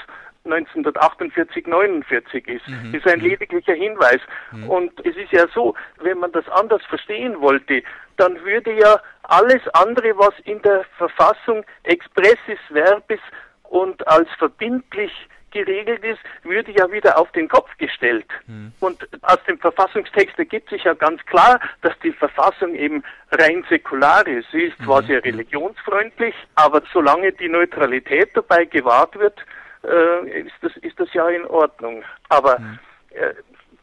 1948, 0.46 1.66
49 1.66 2.48
ist. 2.48 2.68
Mhm. 2.68 2.94
ist 2.94 3.08
ein 3.08 3.20
lediglicher 3.20 3.74
Hinweis. 3.74 4.20
Mhm. 4.52 4.70
Und 4.70 5.06
es 5.06 5.16
ist 5.16 5.32
ja 5.32 5.46
so, 5.54 5.76
wenn 6.02 6.20
man 6.20 6.32
das 6.32 6.48
anders 6.50 6.84
verstehen 6.86 7.42
wollte, 7.42 7.84
dann 8.18 8.44
würde 8.44 8.74
ja 8.74 9.00
alles 9.30 9.68
andere, 9.74 10.18
was 10.18 10.34
in 10.44 10.62
der 10.62 10.86
Verfassung 10.98 11.66
expressis 11.84 12.60
verbis 12.70 13.20
und 13.64 14.08
als 14.08 14.30
verbindlich 14.38 15.12
geregelt 15.56 16.04
ist, 16.04 16.20
würde 16.44 16.72
ja 16.72 16.92
wieder 16.92 17.18
auf 17.18 17.32
den 17.32 17.48
Kopf 17.48 17.70
gestellt. 17.78 18.28
Mhm. 18.46 18.74
Und 18.82 19.08
aus 19.22 19.42
dem 19.48 19.58
Verfassungstext 19.58 20.38
ergibt 20.38 20.70
sich 20.70 20.84
ja 20.84 20.94
ganz 20.94 21.26
klar, 21.26 21.62
dass 21.82 21.98
die 22.04 22.12
Verfassung 22.12 22.76
eben 22.76 23.04
rein 23.32 23.66
säkular 23.70 24.28
ist. 24.28 24.52
Sie 24.52 24.64
ist 24.64 24.78
zwar 24.84 25.02
mhm. 25.02 25.08
sehr 25.08 25.24
religionsfreundlich, 25.24 26.36
aber 26.56 26.82
solange 26.92 27.32
die 27.32 27.48
Neutralität 27.48 28.32
dabei 28.34 28.66
gewahrt 28.66 29.18
wird, 29.18 29.40
äh, 29.86 30.42
ist, 30.42 30.56
das, 30.62 30.76
ist 30.78 31.00
das 31.00 31.14
ja 31.14 31.30
in 31.30 31.46
Ordnung. 31.46 32.04
Aber 32.28 32.60
mhm. 32.60 32.80
äh, 33.12 33.34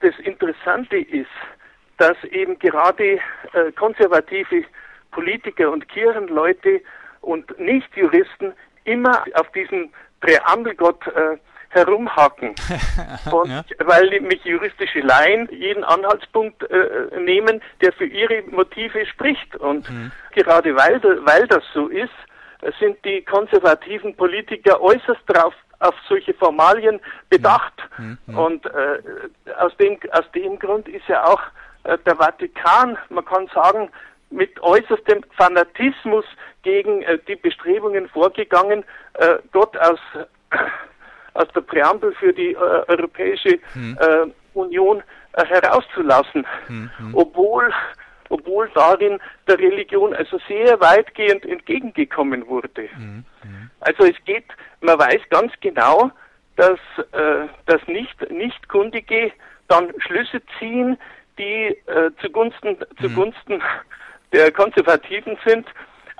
das 0.00 0.18
Interessante 0.18 0.98
ist, 0.98 1.30
dass 1.96 2.22
eben 2.24 2.58
gerade 2.58 3.14
äh, 3.52 3.72
konservative 3.78 4.64
Politiker 5.12 5.70
und 5.70 5.88
Kirchenleute 5.88 6.80
und 7.20 7.58
Nichtjuristen 7.58 8.52
immer 8.84 9.24
auf 9.34 9.50
diesen 9.52 9.92
Präambelgott 10.20 11.06
äh, 11.06 11.38
herumhacken. 11.72 12.54
Und 13.32 13.48
ja. 13.48 13.64
weil 13.84 14.20
mich 14.20 14.44
juristische 14.44 15.00
Laien 15.00 15.48
jeden 15.50 15.84
Anhaltspunkt 15.84 16.62
äh, 16.64 17.18
nehmen, 17.18 17.62
der 17.80 17.92
für 17.92 18.04
ihre 18.04 18.42
Motive 18.50 19.06
spricht. 19.06 19.56
Und 19.56 19.88
mhm. 19.90 20.12
gerade 20.32 20.76
weil, 20.76 21.00
weil 21.24 21.46
das 21.46 21.64
so 21.72 21.88
ist, 21.88 22.10
sind 22.78 23.02
die 23.04 23.22
konservativen 23.22 24.14
Politiker 24.14 24.80
äußerst 24.80 25.22
darauf 25.26 25.54
auf 25.80 25.94
solche 26.08 26.34
Formalien 26.34 27.00
bedacht. 27.28 27.74
Mhm. 27.98 28.18
Mhm. 28.26 28.38
Und 28.38 28.66
äh, 28.66 29.02
aus, 29.58 29.76
dem, 29.78 29.98
aus 30.12 30.30
dem 30.34 30.58
Grund 30.58 30.88
ist 30.88 31.08
ja 31.08 31.24
auch 31.24 31.40
äh, 31.84 31.98
der 32.06 32.16
Vatikan, 32.16 32.96
man 33.08 33.24
kann 33.24 33.48
sagen, 33.48 33.90
mit 34.32 34.60
äußerstem 34.62 35.22
Fanatismus 35.36 36.24
gegen 36.62 37.02
äh, 37.02 37.18
die 37.28 37.36
Bestrebungen 37.36 38.08
vorgegangen, 38.08 38.84
äh, 39.14 39.36
Gott 39.52 39.76
aus 39.76 40.00
aus 41.34 41.48
der 41.54 41.62
Präambel 41.62 42.12
für 42.14 42.32
die 42.32 42.52
äh, 42.52 42.56
Europäische 42.56 43.58
hm. 43.72 43.98
äh, 44.00 44.26
Union 44.54 45.02
äh, 45.32 45.44
herauszulassen, 45.46 46.46
hm, 46.66 46.90
hm. 46.96 47.14
obwohl 47.14 47.72
obwohl 48.28 48.70
darin 48.74 49.18
der 49.46 49.58
Religion 49.58 50.14
also 50.14 50.38
sehr 50.48 50.80
weitgehend 50.80 51.44
entgegengekommen 51.44 52.46
wurde. 52.46 52.88
Hm, 52.94 53.24
hm. 53.42 53.70
Also 53.80 54.04
es 54.04 54.16
geht, 54.24 54.46
man 54.80 54.98
weiß 54.98 55.20
ganz 55.28 55.52
genau, 55.60 56.10
dass, 56.56 56.78
äh, 57.12 57.46
dass 57.66 57.86
nicht, 57.88 58.30
nicht 58.30 58.68
Kundige 58.70 59.32
dann 59.68 59.92
Schlüsse 59.98 60.40
ziehen, 60.58 60.96
die 61.38 61.76
zugunsten, 62.22 62.78
hm. 62.78 62.86
zugunsten 63.00 63.62
der 64.32 64.50
Konservativen 64.52 65.38
sind 65.44 65.66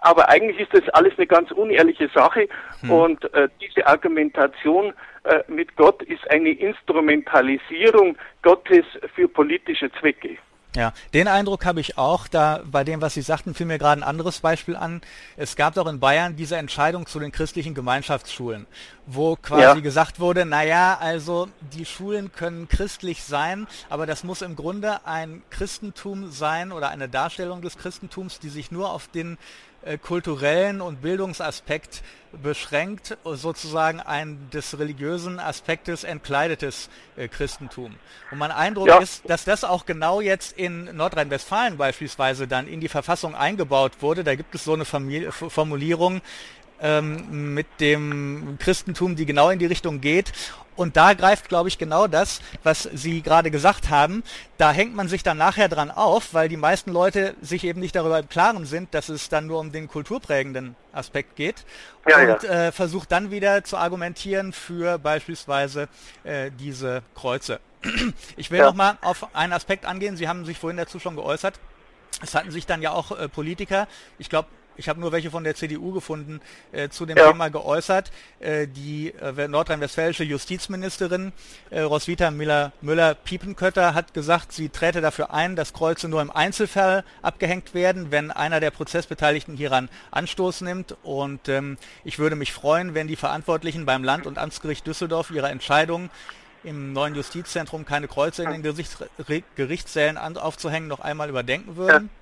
aber 0.02 0.28
eigentlich 0.28 0.58
ist 0.58 0.74
das 0.74 0.88
alles 0.94 1.12
eine 1.16 1.28
ganz 1.28 1.52
unehrliche 1.52 2.08
Sache 2.12 2.48
hm. 2.80 2.90
und 2.90 3.34
äh, 3.34 3.48
diese 3.60 3.86
Argumentation 3.86 4.92
äh, 5.22 5.44
mit 5.46 5.76
Gott 5.76 6.02
ist 6.02 6.28
eine 6.28 6.50
Instrumentalisierung 6.50 8.16
Gottes 8.42 8.84
für 9.14 9.28
politische 9.28 9.90
Zwecke. 9.92 10.38
Ja, 10.74 10.94
den 11.12 11.28
Eindruck 11.28 11.66
habe 11.66 11.80
ich 11.80 11.98
auch. 11.98 12.28
Da 12.28 12.62
bei 12.64 12.82
dem, 12.82 13.02
was 13.02 13.14
Sie 13.14 13.22
sagten, 13.22 13.54
fiel 13.54 13.66
mir 13.66 13.78
gerade 13.78 14.00
ein 14.00 14.08
anderes 14.08 14.40
Beispiel 14.40 14.74
an. 14.74 15.02
Es 15.36 15.54
gab 15.54 15.74
doch 15.74 15.86
in 15.86 16.00
Bayern 16.00 16.34
diese 16.34 16.56
Entscheidung 16.56 17.06
zu 17.06 17.20
den 17.20 17.30
christlichen 17.30 17.74
Gemeinschaftsschulen, 17.74 18.66
wo 19.06 19.36
quasi 19.36 19.62
ja. 19.62 19.74
gesagt 19.74 20.18
wurde, 20.18 20.46
naja, 20.46 20.96
also 20.98 21.48
die 21.72 21.84
Schulen 21.84 22.32
können 22.32 22.68
christlich 22.68 23.22
sein, 23.22 23.66
aber 23.90 24.06
das 24.06 24.24
muss 24.24 24.40
im 24.40 24.56
Grunde 24.56 25.04
ein 25.06 25.42
Christentum 25.50 26.30
sein 26.30 26.72
oder 26.72 26.88
eine 26.88 27.08
Darstellung 27.08 27.60
des 27.60 27.76
Christentums, 27.76 28.38
die 28.38 28.48
sich 28.48 28.70
nur 28.70 28.92
auf 28.92 29.08
den 29.08 29.36
kulturellen 29.98 30.80
und 30.80 31.02
Bildungsaspekt 31.02 32.02
beschränkt, 32.42 33.16
sozusagen 33.24 34.00
ein 34.00 34.48
des 34.52 34.78
religiösen 34.78 35.38
Aspektes 35.38 36.04
entkleidetes 36.04 36.88
äh, 37.16 37.28
Christentum. 37.28 37.94
Und 38.30 38.38
mein 38.38 38.52
Eindruck 38.52 38.88
ja. 38.88 38.98
ist, 38.98 39.28
dass 39.28 39.44
das 39.44 39.64
auch 39.64 39.84
genau 39.84 40.20
jetzt 40.20 40.56
in 40.56 40.96
Nordrhein-Westfalen 40.96 41.76
beispielsweise 41.76 42.48
dann 42.48 42.66
in 42.66 42.80
die 42.80 42.88
Verfassung 42.88 43.34
eingebaut 43.34 43.92
wurde. 44.00 44.24
Da 44.24 44.34
gibt 44.34 44.54
es 44.54 44.64
so 44.64 44.72
eine 44.72 44.84
Familie, 44.84 45.32
Formulierung, 45.32 46.22
ähm, 46.80 47.54
mit 47.54 47.66
dem 47.80 48.56
Christentum, 48.58 49.14
die 49.14 49.24
genau 49.24 49.50
in 49.50 49.58
die 49.58 49.66
Richtung 49.66 50.00
geht. 50.00 50.32
Und 50.76 50.96
da 50.96 51.14
greift, 51.14 51.48
glaube 51.48 51.68
ich, 51.68 51.78
genau 51.78 52.06
das, 52.06 52.40
was 52.62 52.88
Sie 52.92 53.22
gerade 53.22 53.50
gesagt 53.50 53.90
haben. 53.90 54.22
Da 54.58 54.72
hängt 54.72 54.94
man 54.94 55.08
sich 55.08 55.22
dann 55.22 55.36
nachher 55.36 55.68
dran 55.68 55.90
auf, 55.90 56.34
weil 56.34 56.48
die 56.48 56.56
meisten 56.56 56.92
Leute 56.92 57.34
sich 57.40 57.64
eben 57.64 57.80
nicht 57.80 57.94
darüber 57.94 58.18
im 58.18 58.28
Klaren 58.28 58.64
sind, 58.64 58.94
dass 58.94 59.08
es 59.08 59.28
dann 59.28 59.46
nur 59.46 59.60
um 59.60 59.72
den 59.72 59.88
kulturprägenden 59.88 60.76
Aspekt 60.92 61.36
geht. 61.36 61.64
Ja, 62.08 62.18
und 62.18 62.42
ja. 62.42 62.68
Äh, 62.68 62.72
versucht 62.72 63.12
dann 63.12 63.30
wieder 63.30 63.64
zu 63.64 63.76
argumentieren 63.76 64.52
für 64.52 64.98
beispielsweise 64.98 65.88
äh, 66.24 66.50
diese 66.50 67.02
Kreuze. 67.14 67.60
Ich 68.36 68.50
will 68.50 68.58
ja. 68.58 68.66
noch 68.66 68.74
mal 68.74 68.98
auf 69.02 69.34
einen 69.34 69.52
Aspekt 69.52 69.84
angehen. 69.84 70.16
Sie 70.16 70.28
haben 70.28 70.44
sich 70.44 70.58
vorhin 70.58 70.76
dazu 70.76 70.98
schon 70.98 71.16
geäußert. 71.16 71.58
Es 72.22 72.34
hatten 72.34 72.50
sich 72.50 72.66
dann 72.66 72.82
ja 72.82 72.92
auch 72.92 73.18
äh, 73.18 73.28
Politiker, 73.28 73.88
ich 74.18 74.28
glaube 74.28 74.48
ich 74.76 74.88
habe 74.88 75.00
nur 75.00 75.12
welche 75.12 75.30
von 75.30 75.44
der 75.44 75.54
CDU 75.54 75.92
gefunden, 75.92 76.40
äh, 76.72 76.88
zu 76.88 77.06
dem 77.06 77.16
ja. 77.16 77.30
Thema 77.30 77.48
geäußert. 77.48 78.10
Äh, 78.40 78.66
die 78.66 79.12
äh, 79.14 79.48
nordrhein-westfälische 79.48 80.24
Justizministerin 80.24 81.32
äh, 81.70 81.80
Roswitha 81.80 82.30
Müller-Piepenkötter 82.30 83.94
hat 83.94 84.14
gesagt, 84.14 84.52
sie 84.52 84.68
träte 84.68 85.00
dafür 85.00 85.32
ein, 85.32 85.56
dass 85.56 85.72
Kreuze 85.72 86.08
nur 86.08 86.22
im 86.22 86.30
Einzelfall 86.30 87.04
abgehängt 87.22 87.74
werden, 87.74 88.10
wenn 88.10 88.30
einer 88.30 88.60
der 88.60 88.70
Prozessbeteiligten 88.70 89.56
hieran 89.56 89.88
Anstoß 90.10 90.62
nimmt. 90.62 90.96
Und 91.02 91.48
ähm, 91.48 91.78
ich 92.04 92.18
würde 92.18 92.36
mich 92.36 92.52
freuen, 92.52 92.94
wenn 92.94 93.08
die 93.08 93.16
Verantwortlichen 93.16 93.86
beim 93.86 94.04
Land- 94.04 94.26
und 94.26 94.38
Amtsgericht 94.38 94.86
Düsseldorf 94.86 95.30
ihre 95.30 95.48
Entscheidung 95.48 96.10
im 96.64 96.92
neuen 96.92 97.14
Justizzentrum 97.14 97.84
keine 97.84 98.08
Kreuze 98.08 98.44
in 98.44 98.50
den 98.50 98.62
Gesichts 98.62 98.96
Gerichtssälen 99.56 100.16
aufzuhängen, 100.16 100.88
noch 100.88 101.00
einmal 101.00 101.28
überdenken 101.28 101.76
würden. 101.76 102.10
Ja. 102.12 102.21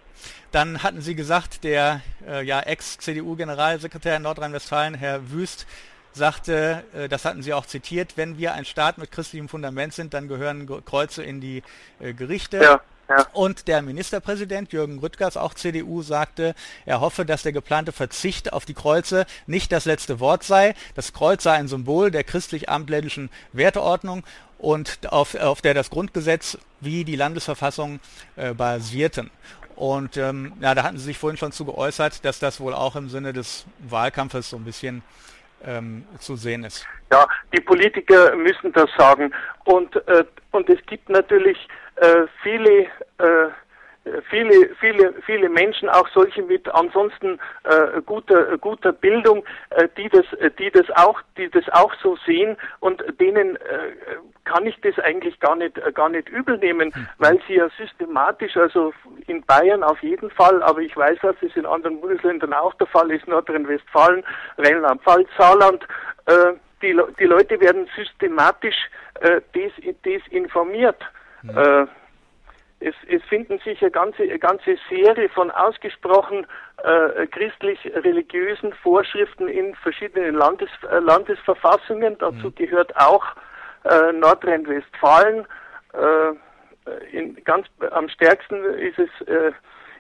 Dann 0.53 0.83
hatten 0.83 1.01
Sie 1.01 1.15
gesagt, 1.15 1.65
der 1.65 2.03
äh, 2.27 2.45
ja, 2.45 2.61
Ex-CDU-Generalsekretär 2.61 4.17
in 4.17 4.23
Nordrhein-Westfalen, 4.23 4.95
Herr 4.95 5.31
Wüst, 5.31 5.67
sagte, 6.13 6.85
äh, 6.95 7.09
das 7.09 7.25
hatten 7.25 7.43
Sie 7.43 7.55
auch 7.55 7.67
zitiert, 7.67 8.17
wenn 8.17 8.39
wir 8.39 8.55
ein 8.55 8.65
Staat 8.65 8.99
mit 8.99 9.11
christlichem 9.13 9.49
Fundament 9.49 9.95
sind, 9.95 10.15
dann 10.15 10.29
gehören 10.29 10.67
Kreuze 10.85 11.23
in 11.23 11.41
die 11.41 11.63
äh, 12.01 12.13
Gerichte. 12.13 12.59
Ja. 12.59 12.81
Ja. 13.09 13.27
Und 13.33 13.67
der 13.67 13.83
Ministerpräsident 13.83 14.73
Jürgen 14.73 15.01
Rüttgers, 15.01 15.37
auch 15.37 15.55
CDU, 15.55 16.03
sagte, 16.03 16.55
er 16.87 17.01
hoffe, 17.01 17.25
dass 17.27 17.43
der 17.43 17.51
geplante 17.51 17.91
Verzicht 17.91 18.53
auf 18.53 18.65
die 18.65 18.75
Kreuze 18.75 19.27
nicht 19.49 19.73
das 19.73 19.85
letzte 19.85 20.21
Wort 20.21 20.45
sei. 20.45 20.75
Das 20.95 21.13
Kreuz 21.13 21.43
sei 21.43 21.55
ein 21.55 21.67
Symbol 21.67 22.13
der 22.13 22.23
christlich-abendländischen 22.23 23.29
Werteordnung 23.53 24.23
und 24.59 25.13
auf, 25.13 25.35
auf 25.35 25.61
der 25.61 25.75
das 25.75 25.91
Grundgesetz 25.91 26.57
wie 26.81 27.05
die 27.05 27.17
Landesverfassung 27.17 27.99
äh, 28.37 28.55
basierten. 28.55 29.31
Und 29.81 30.19
ähm, 30.19 30.53
ja, 30.61 30.75
da 30.75 30.83
hatten 30.83 30.99
Sie 30.99 31.05
sich 31.05 31.17
vorhin 31.17 31.39
schon 31.39 31.53
zu 31.53 31.65
geäußert, 31.65 32.23
dass 32.27 32.39
das 32.39 32.61
wohl 32.61 32.75
auch 32.75 32.97
im 32.97 33.09
Sinne 33.09 33.33
des 33.33 33.65
Wahlkampfes 33.79 34.51
so 34.51 34.59
ein 34.59 34.65
bisschen 34.65 35.03
ähm, 35.65 36.05
zu 36.19 36.37
sehen 36.37 36.65
ist. 36.65 36.87
Ja, 37.11 37.27
die 37.55 37.63
Politiker 37.63 38.37
müssen 38.37 38.75
das 38.75 38.91
sagen. 38.99 39.33
Und, 39.65 39.97
äh, 40.07 40.27
und 40.51 40.69
es 40.69 40.85
gibt 40.85 41.09
natürlich 41.09 41.57
äh, 41.97 42.27
viele 42.43 42.83
äh, 43.17 43.49
viele, 44.29 44.71
viele, 44.81 45.15
viele 45.27 45.49
Menschen, 45.49 45.89
auch 45.89 46.09
solche 46.09 46.43
mit 46.43 46.69
ansonsten 46.73 47.39
äh, 47.65 48.01
guter, 48.05 48.57
guter 48.59 48.93
Bildung, 48.93 49.45
äh, 49.71 49.89
die 49.97 50.09
das, 50.09 50.25
die 50.59 50.71
das 50.71 50.87
auch, 50.97 51.21
die 51.37 51.51
das 51.51 51.69
auch 51.73 51.93
so 52.03 52.17
sehen 52.27 52.57
und 52.81 53.03
denen 53.21 53.57
äh, 53.57 53.61
kann 54.45 54.67
ich 54.67 54.81
das 54.81 54.99
eigentlich 55.01 55.39
gar 55.41 55.57
nicht, 55.57 55.79
gar 55.95 56.09
nicht 56.09 56.29
übel 56.29 56.57
nehmen, 56.59 56.93
mhm. 56.95 57.09
weil 57.19 57.41
sie 57.47 57.55
ja 57.55 57.69
systematisch, 57.79 58.57
also 58.57 58.93
in 59.27 59.43
Bayern 59.45 59.83
auf 59.83 60.03
jeden 60.03 60.31
Fall, 60.31 60.63
aber 60.63 60.81
ich 60.81 60.97
weiß, 60.97 61.19
dass 61.21 61.37
es 61.43 61.55
in 61.57 61.67
anderen 61.67 62.01
Bundesländern 62.01 62.55
auch 62.55 62.75
der 62.75 62.87
Fall 62.87 63.11
ist, 63.11 63.29
Nordrhein-Westfalen, 63.29 64.25
Rheinland-Pfalz, 64.59 65.29
Saarland, 65.37 65.87
äh, 66.27 66.55
die, 66.83 66.99
die 67.19 67.25
Leute 67.25 67.61
werden 67.61 67.87
systematisch 67.95 68.77
äh, 69.21 69.43
des, 69.55 69.73
desinformiert. 70.05 71.01
Mhm. 71.43 71.59
Äh, 71.59 71.87
es, 72.81 72.95
es 73.09 73.23
finden 73.25 73.59
sich 73.61 73.81
eine 73.83 73.91
ganze, 73.91 74.23
eine 74.23 74.39
ganze 74.39 74.77
Serie 74.89 75.29
von 75.29 75.51
ausgesprochen 75.51 76.47
äh, 76.83 77.27
christlich-religiösen 77.27 78.73
Vorschriften 78.83 79.49
in 79.49 79.75
verschiedenen 79.77 80.35
Landes, 80.35 80.71
äh, 80.91 80.99
Landesverfassungen. 80.99 82.17
Dazu 82.19 82.49
mhm. 82.49 82.55
gehört 82.55 82.97
auch 82.97 83.25
äh, 83.85 84.13
Nordrhein-Westfalen. 84.13 85.47
Äh, 85.93 87.17
in, 87.17 87.37
ganz 87.45 87.67
am 87.91 88.09
stärksten 88.09 88.65
ist 88.75 88.99
es 88.99 89.29
äh, 89.29 89.53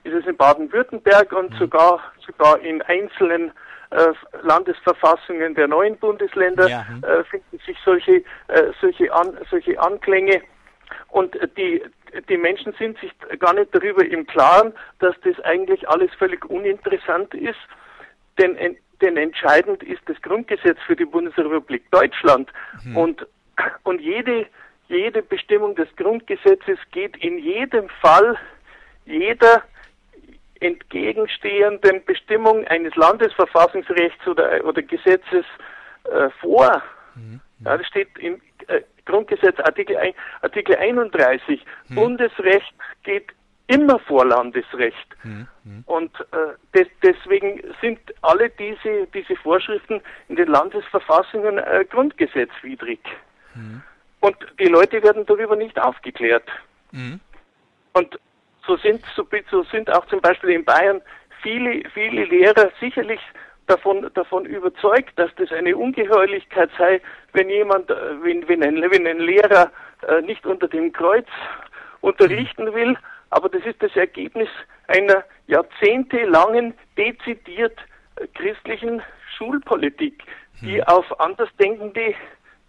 ist 0.04 0.14
es 0.14 0.26
in 0.26 0.36
Baden-Württemberg 0.36 1.32
und 1.32 1.50
mhm. 1.50 1.56
sogar, 1.56 2.00
sogar 2.26 2.58
in 2.60 2.80
einzelnen 2.82 3.52
äh, 3.90 4.12
Landesverfassungen 4.42 5.54
der 5.54 5.68
neuen 5.68 5.98
Bundesländer 5.98 6.68
ja. 6.68 6.86
Hm. 6.86 7.02
äh, 7.02 7.24
finden 7.24 7.58
sich 7.66 7.76
solche, 7.84 8.22
äh, 8.48 8.72
solche, 8.80 9.12
An 9.12 9.36
solche 9.50 9.80
Anklänge. 9.80 10.42
Und 11.08 11.36
die, 11.56 11.82
die 12.28 12.36
Menschen 12.36 12.72
sind 12.78 12.98
sich 12.98 13.12
gar 13.38 13.54
nicht 13.54 13.74
darüber 13.74 14.04
im 14.04 14.26
Klaren, 14.26 14.72
dass 14.98 15.14
das 15.22 15.38
eigentlich 15.40 15.88
alles 15.88 16.12
völlig 16.14 16.44
uninteressant 16.46 17.34
ist, 17.34 17.58
denn, 18.38 18.76
denn 19.00 19.16
entscheidend 19.16 19.82
ist 19.82 20.02
das 20.06 20.20
Grundgesetz 20.22 20.78
für 20.86 20.96
die 20.96 21.04
Bundesrepublik 21.04 21.90
Deutschland. 21.90 22.50
Mhm. 22.84 22.96
Und, 22.96 23.26
und 23.84 24.00
jede, 24.00 24.46
jede 24.88 25.22
Bestimmung 25.22 25.74
des 25.74 25.88
Grundgesetzes 25.96 26.78
geht 26.90 27.16
in 27.18 27.38
jedem 27.38 27.88
Fall 28.00 28.36
jeder 29.04 29.62
entgegenstehenden 30.60 32.04
Bestimmung 32.04 32.66
eines 32.66 32.94
Landesverfassungsrechts 32.94 34.26
oder, 34.26 34.64
oder 34.64 34.82
Gesetzes 34.82 35.44
äh, 36.04 36.28
vor. 36.40 36.82
Mhm. 37.14 37.40
Ja, 37.64 37.76
das 37.76 37.86
steht 37.86 38.08
im 38.18 38.40
äh, 38.68 38.82
Grundgesetz 39.10 39.58
Artikel, 39.60 39.96
Artikel 40.42 40.76
31. 40.76 41.64
Mhm. 41.88 41.94
Bundesrecht 41.94 42.72
geht 43.02 43.32
immer 43.66 43.98
vor 44.00 44.24
Landesrecht. 44.24 45.16
Mhm. 45.22 45.46
Und 45.86 46.12
äh, 46.32 46.76
des, 46.76 46.88
deswegen 47.02 47.62
sind 47.80 48.00
alle 48.22 48.50
diese, 48.50 49.06
diese 49.14 49.36
Vorschriften 49.36 50.00
in 50.28 50.36
den 50.36 50.48
Landesverfassungen 50.48 51.58
äh, 51.58 51.84
grundgesetzwidrig. 51.88 53.00
Mhm. 53.54 53.82
Und 54.20 54.36
die 54.58 54.66
Leute 54.66 55.02
werden 55.02 55.24
darüber 55.24 55.56
nicht 55.56 55.80
aufgeklärt. 55.80 56.48
Mhm. 56.90 57.20
Und 57.92 58.18
so 58.66 58.76
sind, 58.76 59.04
so, 59.16 59.26
so 59.50 59.62
sind 59.64 59.90
auch 59.90 60.06
zum 60.06 60.20
Beispiel 60.20 60.50
in 60.50 60.64
Bayern 60.64 61.00
viele, 61.42 61.88
viele 61.90 62.24
Lehrer 62.24 62.70
sicherlich 62.80 63.20
davon, 63.70 64.10
davon 64.14 64.44
überzeugt, 64.44 65.18
dass 65.18 65.30
das 65.36 65.52
eine 65.52 65.76
Ungeheuerlichkeit 65.76 66.70
sei, 66.76 67.00
wenn 67.32 67.48
jemand, 67.48 67.90
äh, 67.90 67.94
wenn, 68.22 68.48
wenn, 68.48 68.62
ein, 68.62 68.82
wenn 68.90 69.06
ein 69.06 69.20
Lehrer 69.20 69.70
äh, 70.06 70.20
nicht 70.22 70.44
unter 70.44 70.68
dem 70.68 70.92
Kreuz 70.92 71.26
unterrichten 72.00 72.72
will, 72.74 72.96
aber 73.30 73.48
das 73.48 73.64
ist 73.64 73.82
das 73.82 73.94
Ergebnis 73.94 74.48
einer 74.88 75.24
jahrzehntelangen 75.46 76.74
dezidiert 76.96 77.78
äh, 78.16 78.26
christlichen 78.34 79.02
Schulpolitik, 79.36 80.24
die 80.60 80.78
hm. 80.78 80.84
auf 80.84 81.20
Andersdenkende 81.20 82.14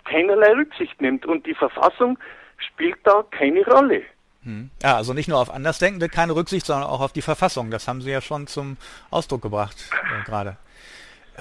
keinerlei 0.06 0.54
Rücksicht 0.54 1.02
nimmt. 1.02 1.26
Und 1.26 1.46
die 1.46 1.56
Verfassung 1.56 2.18
spielt 2.58 3.00
da 3.04 3.24
keine 3.32 3.66
Rolle. 3.66 4.04
Hm. 4.44 4.70
Ja, 4.82 4.98
also 4.98 5.14
nicht 5.14 5.28
nur 5.28 5.40
auf 5.40 5.52
Andersdenkende 5.52 6.10
keine 6.10 6.36
Rücksicht, 6.36 6.66
sondern 6.66 6.90
auch 6.90 7.02
auf 7.02 7.12
die 7.12 7.22
Verfassung. 7.22 7.72
Das 7.72 7.88
haben 7.88 8.02
Sie 8.02 8.12
ja 8.12 8.22
schon 8.22 8.48
zum 8.48 8.78
Ausdruck 9.10 9.42
gebracht 9.42 9.90
äh, 9.92 10.24
gerade. 10.26 10.58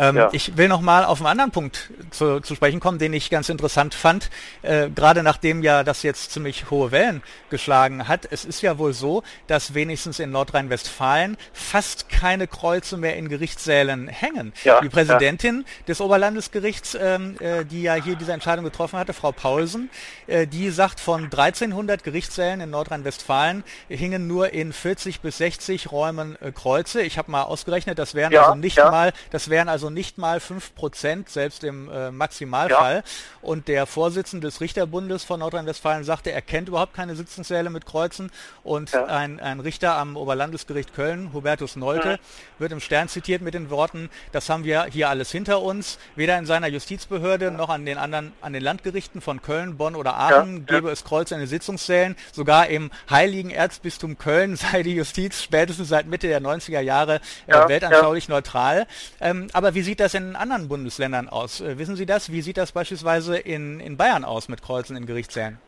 Ähm, 0.01 0.17
ja. 0.17 0.29
Ich 0.33 0.57
will 0.57 0.69
noch 0.69 0.81
mal 0.81 1.05
auf 1.05 1.21
einen 1.21 1.27
anderen 1.27 1.51
Punkt 1.51 1.91
zu, 2.11 2.41
zu 2.41 2.55
sprechen 2.55 2.81
kommen, 2.81 2.99
den 2.99 3.13
ich 3.13 3.29
ganz 3.29 3.51
interessant 3.51 3.95
fand, 3.95 4.31
äh, 4.63 4.89
gerade 4.89 5.23
nachdem 5.23 5.63
ja 5.63 5.85
das 5.85 6.03
jetzt 6.03 6.33
ziemlich 6.33 6.71
hohe 6.71 6.91
Wellen 6.91 7.23
geschlagen 7.51 8.09
hat. 8.09 8.27
Es 8.31 8.47
ist 8.47 8.63
ja 8.63 8.79
wohl 8.79 8.95
so, 8.95 9.23
dass 9.47 9.75
wenigstens 9.75 10.19
in 10.19 10.31
Nordrhein-Westfalen 10.31 11.37
fast 11.53 12.09
keine 12.09 12.47
Kreuze 12.47 12.97
mehr 12.97 13.17
in 13.17 13.29
Gerichtssälen 13.29 14.09
hängen. 14.09 14.55
Ja, 14.65 14.81
die 14.81 14.89
Präsidentin 14.89 15.67
ja. 15.67 15.85
des 15.89 16.01
Oberlandesgerichts, 16.01 16.97
ähm, 16.99 17.37
äh, 17.39 17.67
die 17.67 17.83
ja 17.83 17.95
hier 17.95 18.17
diese 18.17 18.33
Entscheidung 18.33 18.65
getroffen 18.65 18.99
hatte, 18.99 19.13
Frau 19.13 19.33
Paulsen, 19.33 19.91
äh, 20.27 20.47
die 20.47 20.71
sagt, 20.71 20.99
von 20.99 21.25
1300 21.25 22.05
Gerichtssälen 22.05 22.63
in 22.63 22.71
Nordrhein-Westfalen 22.71 23.65
hingen 23.91 24.27
nur 24.27 24.55
in 24.55 24.73
40 24.73 25.21
bis 25.21 25.37
60 25.37 25.93
Räumen 25.93 26.41
äh, 26.41 26.53
Kreuze. 26.53 27.03
Ich 27.03 27.19
habe 27.19 27.31
mal 27.31 27.43
ausgerechnet, 27.43 27.99
das 27.99 28.15
wären 28.15 28.35
also 28.35 28.55
nicht 28.55 28.79
mal, 28.79 29.13
das 29.31 29.51
wären 29.51 29.69
also 29.69 29.90
also 29.91 29.95
nicht 29.95 30.19
mal 30.19 30.41
5 30.41 30.75
Prozent, 30.75 31.29
selbst 31.29 31.65
im 31.65 31.91
äh, 31.91 32.11
Maximalfall. 32.11 32.97
Ja. 32.97 33.03
Und 33.43 33.69
der 33.69 33.87
Vorsitzende 33.87 34.47
des 34.47 34.61
Richterbundes 34.61 35.25
von 35.25 35.41
Nordrhein-Westfalen 35.41 36.05
sagte, 36.05 36.31
er 36.31 36.43
kennt 36.43 36.69
überhaupt 36.69 36.95
keine 36.95 37.17
Sitzungssäle 37.17 37.71
mit 37.71 37.87
Kreuzen. 37.87 38.31
Und 38.63 38.93
ja. 38.93 39.05
ein, 39.07 39.41
ein, 39.41 39.61
Richter 39.61 39.97
am 39.97 40.17
Oberlandesgericht 40.17 40.95
Köln, 40.95 41.33
Hubertus 41.33 41.77
Nolte, 41.77 42.11
ja. 42.11 42.19
wird 42.59 42.73
im 42.73 42.81
Stern 42.81 43.09
zitiert 43.09 43.43
mit 43.43 43.55
den 43.55 43.71
Worten, 43.71 44.11
das 44.33 44.49
haben 44.49 44.65
wir 44.65 44.85
hier 44.85 45.09
alles 45.09 45.31
hinter 45.31 45.61
uns. 45.61 45.99
Weder 46.17 46.39
in 46.39 46.47
seiner 46.47 46.69
Justizbehörde 46.69 47.51
noch 47.51 47.69
an 47.69 47.85
den 47.85 47.99
anderen, 47.99 48.33
an 48.41 48.53
den 48.53 48.63
Landgerichten 48.63 49.21
von 49.21 49.43
Köln, 49.43 49.77
Bonn 49.77 49.97
oder 49.97 50.17
Aachen 50.17 50.67
gäbe 50.67 50.91
es 50.91 51.05
Kreuze 51.05 51.35
in 51.35 51.41
den 51.41 51.49
Sitzungssälen. 51.49 52.17
Sogar 52.33 52.69
im 52.69 52.91
Heiligen 53.09 53.51
Erzbistum 53.51 54.19
Köln 54.19 54.57
sei 54.73 54.83
die 54.83 54.95
Justiz 54.95 55.43
spätestens 55.43 55.89
seit 55.89 56.07
Mitte 56.07 56.29
der 56.29 56.41
90er 56.41 56.81
Jahre 56.81 57.21
äh, 57.47 57.69
weltanschaulich 57.69 58.29
neutral. 58.29 58.87
Ähm, 59.21 59.49
aber 59.53 59.75
wie 59.75 59.80
sieht 59.83 60.01
das 60.01 60.15
in 60.15 60.37
anderen 60.37 60.69
Bundesländern 60.69 61.29
aus? 61.29 61.61
Äh, 61.61 61.79
wissen 61.79 61.97
Sie 61.97 62.07
das? 62.07 62.33
Wie 62.33 62.43
sieht 62.43 62.57
das 62.57 62.73
beispielsweise 62.73 63.37
in, 63.37 63.81
in 63.81 63.97
Bayern 63.97 64.25
aus 64.25 64.49
mit 64.49 64.63
Kreuzen 64.63 64.97
in 64.97 65.07
Gerichtssälen? 65.07 65.59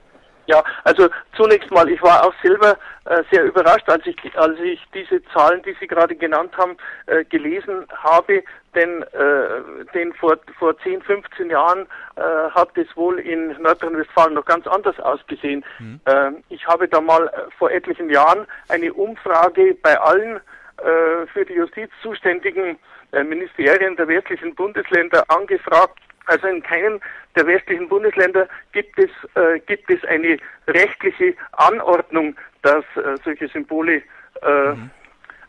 Ja, 0.47 0.63
also 0.85 1.09
zunächst 1.37 1.71
mal, 1.71 1.89
ich 1.89 2.03
war 2.03 2.27
auch 2.27 2.35
selber 2.43 2.77
äh, 3.05 3.23
sehr 3.31 3.45
überrascht, 3.45 3.89
als 3.89 4.05
ich, 4.07 4.17
als 4.37 4.59
ich 4.59 4.81
diese 4.93 5.23
Zahlen, 5.27 5.63
die 5.63 5.77
Sie 5.79 5.87
gerade 5.87 6.17
genannt 6.17 6.57
haben, 6.57 6.77
äh, 7.07 7.25
gelesen 7.25 7.87
habe, 7.97 8.43
denn, 8.75 9.03
äh, 9.03 9.85
denn 9.95 10.13
vor, 10.15 10.37
vor 10.59 10.77
10, 10.79 11.03
15 11.03 11.51
Jahren 11.51 11.87
äh, 12.17 12.51
hat 12.51 12.77
es 12.77 12.89
wohl 12.97 13.21
in 13.21 13.55
Nordrhein-Westfalen 13.63 14.35
noch 14.35 14.45
ganz 14.45 14.67
anders 14.67 14.99
ausgesehen. 14.99 15.65
Mhm. 15.79 16.01
Ähm, 16.07 16.45
ich 16.49 16.67
habe 16.67 16.89
da 16.89 17.01
mal 17.01 17.29
äh, 17.29 17.51
vor 17.57 17.71
etlichen 17.71 18.11
Jahren 18.11 18.47
eine 18.69 18.93
Umfrage 18.93 19.77
bei 19.83 19.99
allen 20.01 20.41
äh, 20.83 21.27
für 21.27 21.45
die 21.45 21.55
Justiz 21.55 21.91
zuständigen 22.03 22.79
äh, 23.13 23.23
Ministerien 23.23 23.95
der 23.97 24.09
westlichen 24.09 24.55
Bundesländer 24.55 25.25
angefragt. 25.29 25.99
Also 26.27 26.47
in 26.47 26.63
keinem 26.63 27.01
der 27.37 27.47
westlichen 27.47 27.89
Bundesländer 27.89 28.49
gibt 28.73 28.99
es, 28.99 29.11
äh, 29.35 29.59
gibt 29.61 29.91
es 29.91 30.03
eine 30.05 30.39
rechtliche 30.67 31.35
Anordnung, 31.53 32.37
dass 32.63 32.85
äh, 32.97 33.17
solche 33.25 33.49
Symbole 33.49 34.03
mhm. 34.45 34.91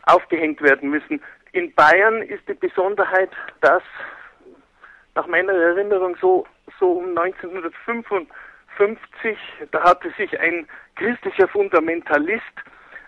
aufgehängt 0.04 0.62
werden 0.62 0.90
müssen. 0.90 1.20
In 1.50 1.74
Bayern 1.74 2.22
ist 2.22 2.46
die 2.46 2.54
Besonderheit, 2.54 3.30
dass 3.60 3.82
nach 5.16 5.26
meiner 5.26 5.52
Erinnerung 5.52 6.16
so, 6.20 6.46
so 6.78 6.92
um 6.92 7.18
1955, 7.18 9.36
da 9.72 9.82
hatte 9.82 10.12
sich 10.16 10.38
ein 10.38 10.68
christlicher 10.94 11.48
Fundamentalist 11.48 12.44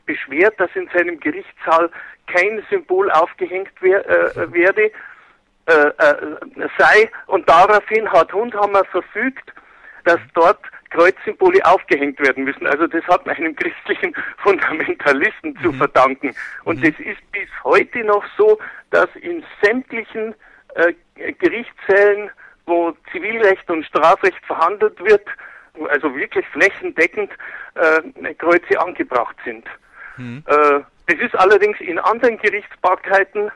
beschwert, 0.06 0.58
dass 0.58 0.70
in 0.74 0.88
seinem 0.94 1.20
Gerichtssaal 1.20 1.90
kein 2.26 2.64
Symbol 2.70 3.10
aufgehängt 3.10 3.72
wer, 3.80 4.08
äh, 4.08 4.52
werde, 4.52 4.90
äh, 5.66 5.72
äh, 5.72 6.68
sei. 6.78 7.10
Und 7.26 7.48
daraufhin 7.48 8.10
hat 8.10 8.32
Hundhammer 8.32 8.84
verfügt, 8.84 9.52
dass 10.04 10.20
dort 10.34 10.60
Kreuzsymbole 10.90 11.64
aufgehängt 11.64 12.20
werden 12.20 12.44
müssen. 12.44 12.66
Also 12.66 12.86
das 12.86 13.04
hat 13.06 13.26
man 13.26 13.36
einem 13.36 13.56
christlichen 13.56 14.14
Fundamentalisten 14.38 15.50
mhm. 15.50 15.62
zu 15.62 15.72
verdanken. 15.72 16.34
Und 16.64 16.78
mhm. 16.78 16.82
das 16.82 17.00
ist 17.00 17.32
bis 17.32 17.48
heute 17.64 18.04
noch 18.04 18.24
so, 18.36 18.58
dass 18.90 19.08
in 19.16 19.44
sämtlichen 19.62 20.34
äh, 20.76 20.92
Gerichtssälen, 21.32 22.30
wo 22.66 22.92
Zivilrecht 23.12 23.68
und 23.70 23.84
Strafrecht 23.84 24.44
verhandelt 24.46 24.98
wird, 25.04 25.26
also 25.88 26.14
wirklich 26.14 26.46
flächendeckend 26.48 27.30
äh, 27.74 28.34
Kreuze 28.34 28.80
angebracht 28.80 29.36
sind. 29.44 29.66
Mhm. 30.16 30.44
Äh, 30.46 30.80
das 31.06 31.20
ist 31.20 31.34
allerdings 31.36 31.80
in 31.80 31.98
anderen 31.98 32.38
Gerichtsbarkeiten 32.38 33.50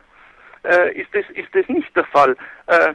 äh, 0.64 0.92
ist, 1.01 1.09
das, 1.14 1.25
ist 1.35 1.49
das 1.55 1.66
nicht 1.68 1.94
der 1.96 2.05
Fall. 2.05 2.37
Äh, 2.66 2.94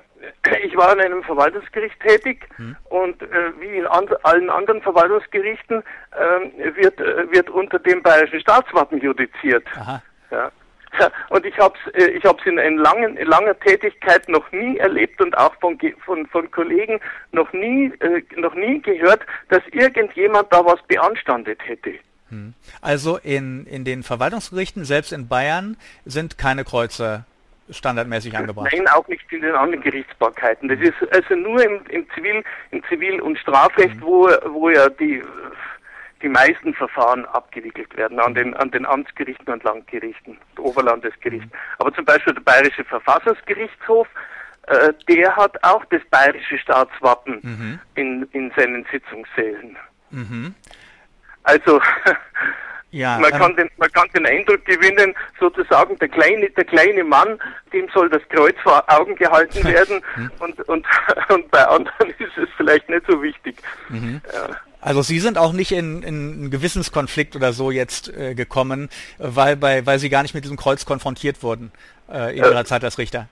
ich 0.64 0.76
war 0.76 0.94
in 0.94 1.02
einem 1.02 1.24
Verwaltungsgericht 1.24 2.00
tätig 2.00 2.48
mhm. 2.58 2.76
und 2.86 3.22
äh, 3.22 3.60
wie 3.60 3.78
in 3.78 3.88
an, 3.88 4.08
allen 4.24 4.50
anderen 4.50 4.82
Verwaltungsgerichten 4.82 5.84
äh, 6.12 6.76
wird, 6.76 7.00
äh, 7.00 7.32
wird 7.32 7.50
unter 7.50 7.80
dem 7.80 8.02
bayerischen 8.02 8.40
Staatswappen 8.40 9.00
judiziert. 9.02 9.66
Ja. 10.32 10.52
Und 11.30 11.46
ich 11.46 11.58
habe 11.58 11.76
es 11.86 12.02
äh, 12.02 12.12
ich 12.12 12.24
hab's 12.24 12.46
in, 12.46 12.58
in, 12.58 12.78
langen, 12.78 13.18
in 13.18 13.28
langer 13.28 13.60
Tätigkeit 13.60 14.30
noch 14.30 14.50
nie 14.54 14.78
erlebt 14.78 15.22
und 15.22 15.38
auch 15.38 15.54
von, 15.60 15.78
von, 16.06 16.26
von 16.28 16.50
Kollegen 16.52 17.02
noch 17.34 17.52
nie, 17.52 17.92
noch 18.38 18.54
nie 18.54 18.82
gehört, 18.82 19.20
dass 19.50 19.62
irgendjemand 19.72 20.54
da 20.54 20.64
was 20.64 20.82
beanstandet 20.88 21.60
hätte. 21.66 21.96
Hm. 22.30 22.54
Also 22.82 23.18
in, 23.18 23.66
in 23.68 23.84
den 23.84 24.04
Verwaltungsgerichten, 24.04 24.86
selbst 24.86 25.14
in 25.14 25.28
Bayern, 25.28 25.78
sind 26.06 26.38
keine 26.38 26.64
Kreuze 26.64 27.26
standardmäßig 27.70 28.38
angebracht? 28.38 28.70
Nein, 28.72 28.88
auch 28.88 29.08
nicht 29.08 29.32
in 29.32 29.42
den 29.42 29.56
anderen 29.56 29.84
Gerichtsbarkeiten. 29.84 30.70
Das 30.70 30.80
ist 30.80 30.96
also 31.12 31.36
nur 31.36 31.64
im, 31.64 31.82
im 31.90 32.08
Zivil, 32.12 32.44
im 32.72 32.84
Zivil- 32.86 33.22
und 33.22 33.38
Strafrecht, 33.40 33.96
mhm. 33.96 34.02
wo, 34.02 34.30
wo 34.50 34.70
ja 34.70 34.90
die, 34.90 35.24
die 36.22 36.30
meisten 36.30 36.74
Verfahren 36.74 37.26
abgewickelt 37.26 37.96
werden 37.98 38.20
an 38.20 38.36
den, 38.36 38.54
an 38.56 38.72
den 38.72 38.86
Amtsgerichten 38.86 39.52
und 39.52 39.64
Landgerichten, 39.64 40.38
Oberlandesgericht. 40.58 41.46
Mhm. 41.46 41.58
Aber 41.80 41.94
zum 41.94 42.06
Beispiel 42.06 42.34
der 42.34 42.42
Bayerische 42.42 42.84
Verfassungsgerichtshof, 42.84 44.08
äh, 44.68 44.94
der 45.08 45.36
hat 45.36 45.64
auch 45.64 45.84
das 45.86 46.02
bayerische 46.10 46.58
Staatswappen 46.58 47.40
mhm. 47.42 47.80
in, 47.96 48.28
in 48.32 48.52
seinen 48.56 48.86
Sitzungssälen. 48.92 49.78
Also 51.46 51.82
Ja, 52.96 53.20
man, 53.20 53.34
ähm, 53.34 53.40
kann 53.40 53.56
den, 53.58 53.70
man 53.76 53.92
kann 53.92 54.08
den 54.16 54.26
Eindruck 54.26 54.64
gewinnen, 54.64 55.14
sozusagen 55.38 56.00
der 56.00 56.08
kleine, 56.08 56.50
der 56.52 56.64
kleine 56.64 57.04
Mann, 57.04 57.38
dem 57.74 57.90
soll 57.94 58.10
das 58.10 58.22
Kreuz 58.30 58.56
vor 58.64 58.86
Augen 58.88 59.18
gehalten 59.18 59.64
werden 59.66 60.02
hm. 60.14 60.32
und, 60.40 60.62
und, 60.70 60.86
und 61.30 61.52
bei 61.52 61.68
anderen 61.68 62.10
ist 62.20 62.38
es 62.38 62.48
vielleicht 62.56 62.88
nicht 62.88 63.06
so 63.06 63.22
wichtig. 63.22 63.58
Mhm. 63.90 64.22
Ja. 64.34 64.56
Also 64.80 65.02
Sie 65.02 65.20
sind 65.20 65.38
auch 65.38 65.52
nicht 65.52 65.74
in, 65.74 66.04
in 66.04 66.08
einen 66.08 66.52
Gewissenskonflikt 66.52 67.36
oder 67.36 67.52
so 67.52 67.70
jetzt 67.70 68.16
äh, 68.16 68.34
gekommen, 68.34 68.88
weil, 69.18 69.58
bei, 69.58 69.86
weil 69.86 70.00
Sie 70.00 70.10
gar 70.10 70.22
nicht 70.22 70.34
mit 70.34 70.46
diesem 70.46 70.56
Kreuz 70.58 70.86
konfrontiert 70.86 71.44
wurden 71.44 71.74
äh, 72.10 72.32
in 72.38 72.46
Ihrer 72.46 72.64
Zeit 72.64 72.86
als 72.86 72.98
Richter. 72.98 73.28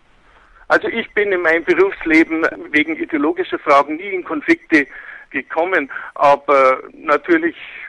Also 0.68 0.90
ich 0.90 1.10
bin 1.14 1.32
in 1.32 1.42
meinem 1.42 1.64
Berufsleben 1.64 2.46
wegen 2.72 2.98
ideologischer 2.98 3.60
Fragen 3.60 3.96
nie 3.96 4.10
in 4.10 4.26
Konflikte 4.26 4.88
gekommen, 5.30 5.90
aber 6.16 6.80
natürlich 6.94 7.56
äh, 7.56 7.83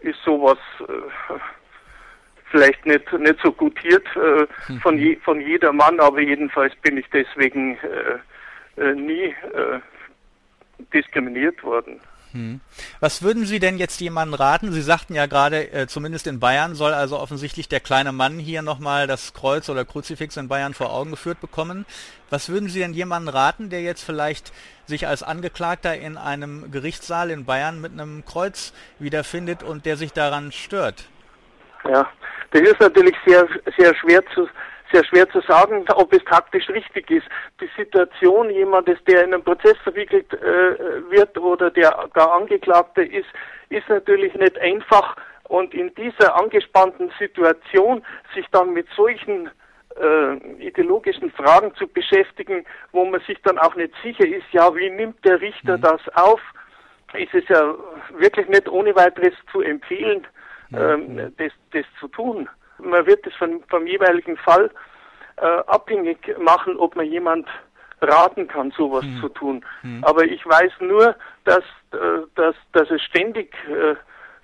ist 0.00 0.18
sowas 0.24 0.58
äh, 0.80 1.34
vielleicht 2.50 2.84
nicht, 2.86 3.12
nicht 3.12 3.40
so 3.42 3.52
gutiert 3.52 4.06
äh, 4.16 4.46
hm. 4.66 4.80
von, 4.80 4.98
je, 4.98 5.16
von 5.16 5.40
jedermann, 5.40 6.00
aber 6.00 6.20
jedenfalls 6.20 6.74
bin 6.76 6.98
ich 6.98 7.06
deswegen 7.10 7.78
nie 8.96 9.32
diskriminiert 10.92 11.62
worden. 11.62 12.00
Hm. 12.34 12.60
Was 12.98 13.22
würden 13.22 13.46
Sie 13.46 13.60
denn 13.60 13.78
jetzt 13.78 14.00
jemandem 14.00 14.34
raten? 14.34 14.72
Sie 14.72 14.82
sagten 14.82 15.14
ja 15.14 15.26
gerade, 15.26 15.72
äh, 15.72 15.86
zumindest 15.86 16.26
in 16.26 16.40
Bayern 16.40 16.74
soll 16.74 16.92
also 16.92 17.16
offensichtlich 17.16 17.68
der 17.68 17.78
kleine 17.78 18.10
Mann 18.10 18.40
hier 18.40 18.60
nochmal 18.60 19.06
das 19.06 19.34
Kreuz 19.34 19.68
oder 19.68 19.84
Kruzifix 19.84 20.36
in 20.36 20.48
Bayern 20.48 20.74
vor 20.74 20.92
Augen 20.92 21.12
geführt 21.12 21.40
bekommen. 21.40 21.86
Was 22.30 22.48
würden 22.48 22.68
Sie 22.68 22.80
denn 22.80 22.92
jemandem 22.92 23.32
raten, 23.32 23.70
der 23.70 23.82
jetzt 23.82 24.02
vielleicht 24.02 24.52
sich 24.86 25.06
als 25.06 25.22
Angeklagter 25.22 25.96
in 25.96 26.16
einem 26.16 26.72
Gerichtssaal 26.72 27.30
in 27.30 27.44
Bayern 27.44 27.80
mit 27.80 27.92
einem 27.92 28.24
Kreuz 28.24 28.72
wiederfindet 28.98 29.62
und 29.62 29.86
der 29.86 29.96
sich 29.96 30.12
daran 30.12 30.50
stört? 30.50 31.04
Ja, 31.88 32.10
das 32.50 32.62
ist 32.62 32.80
natürlich 32.80 33.14
sehr, 33.24 33.46
sehr 33.78 33.94
schwer 33.94 34.24
zu, 34.34 34.48
sehr 34.94 35.04
schwer 35.04 35.28
zu 35.30 35.40
sagen, 35.40 35.84
ob 35.96 36.12
es 36.12 36.24
taktisch 36.24 36.68
richtig 36.68 37.10
ist. 37.10 37.26
Die 37.60 37.68
Situation 37.76 38.48
jemandes, 38.50 39.02
der 39.04 39.24
in 39.24 39.34
einen 39.34 39.42
Prozess 39.42 39.76
verwickelt 39.82 40.32
äh, 40.32 41.10
wird 41.10 41.36
oder 41.36 41.70
der 41.70 42.08
gar 42.12 42.32
Angeklagter 42.32 43.02
ist, 43.02 43.26
ist 43.70 43.88
natürlich 43.88 44.34
nicht 44.34 44.56
einfach. 44.58 45.16
Und 45.48 45.74
in 45.74 45.92
dieser 45.96 46.36
angespannten 46.40 47.10
Situation 47.18 48.04
sich 48.34 48.46
dann 48.52 48.72
mit 48.72 48.86
solchen 48.96 49.50
äh, 50.00 50.36
ideologischen 50.64 51.30
Fragen 51.32 51.74
zu 51.74 51.88
beschäftigen, 51.88 52.64
wo 52.92 53.04
man 53.04 53.20
sich 53.22 53.38
dann 53.42 53.58
auch 53.58 53.74
nicht 53.74 53.92
sicher 54.02 54.26
ist, 54.26 54.46
ja, 54.52 54.74
wie 54.76 54.90
nimmt 54.90 55.24
der 55.24 55.40
Richter 55.40 55.76
mhm. 55.76 55.82
das 55.82 56.00
auf, 56.14 56.40
ist 57.14 57.34
es 57.34 57.46
ja 57.48 57.74
wirklich 58.16 58.48
nicht 58.48 58.68
ohne 58.68 58.94
weiteres 58.94 59.34
zu 59.50 59.60
empfehlen, 59.60 60.26
mhm. 60.70 60.78
ähm, 60.78 61.32
das, 61.36 61.52
das 61.72 61.84
zu 61.98 62.08
tun 62.08 62.48
man 62.78 63.06
wird 63.06 63.26
es 63.26 63.34
von, 63.34 63.62
vom 63.68 63.86
jeweiligen 63.86 64.36
Fall 64.36 64.70
äh, 65.36 65.44
abhängig 65.44 66.36
machen, 66.38 66.76
ob 66.76 66.96
man 66.96 67.06
jemand 67.06 67.48
raten 68.00 68.48
kann, 68.48 68.70
sowas 68.72 69.04
mhm. 69.04 69.20
zu 69.20 69.28
tun. 69.30 69.64
Mhm. 69.82 70.04
Aber 70.04 70.24
ich 70.24 70.44
weiß 70.44 70.72
nur, 70.80 71.16
dass, 71.44 71.64
äh, 71.92 72.26
dass, 72.34 72.54
dass 72.72 72.90
es 72.90 73.02
ständig 73.02 73.54
äh, 73.68 73.94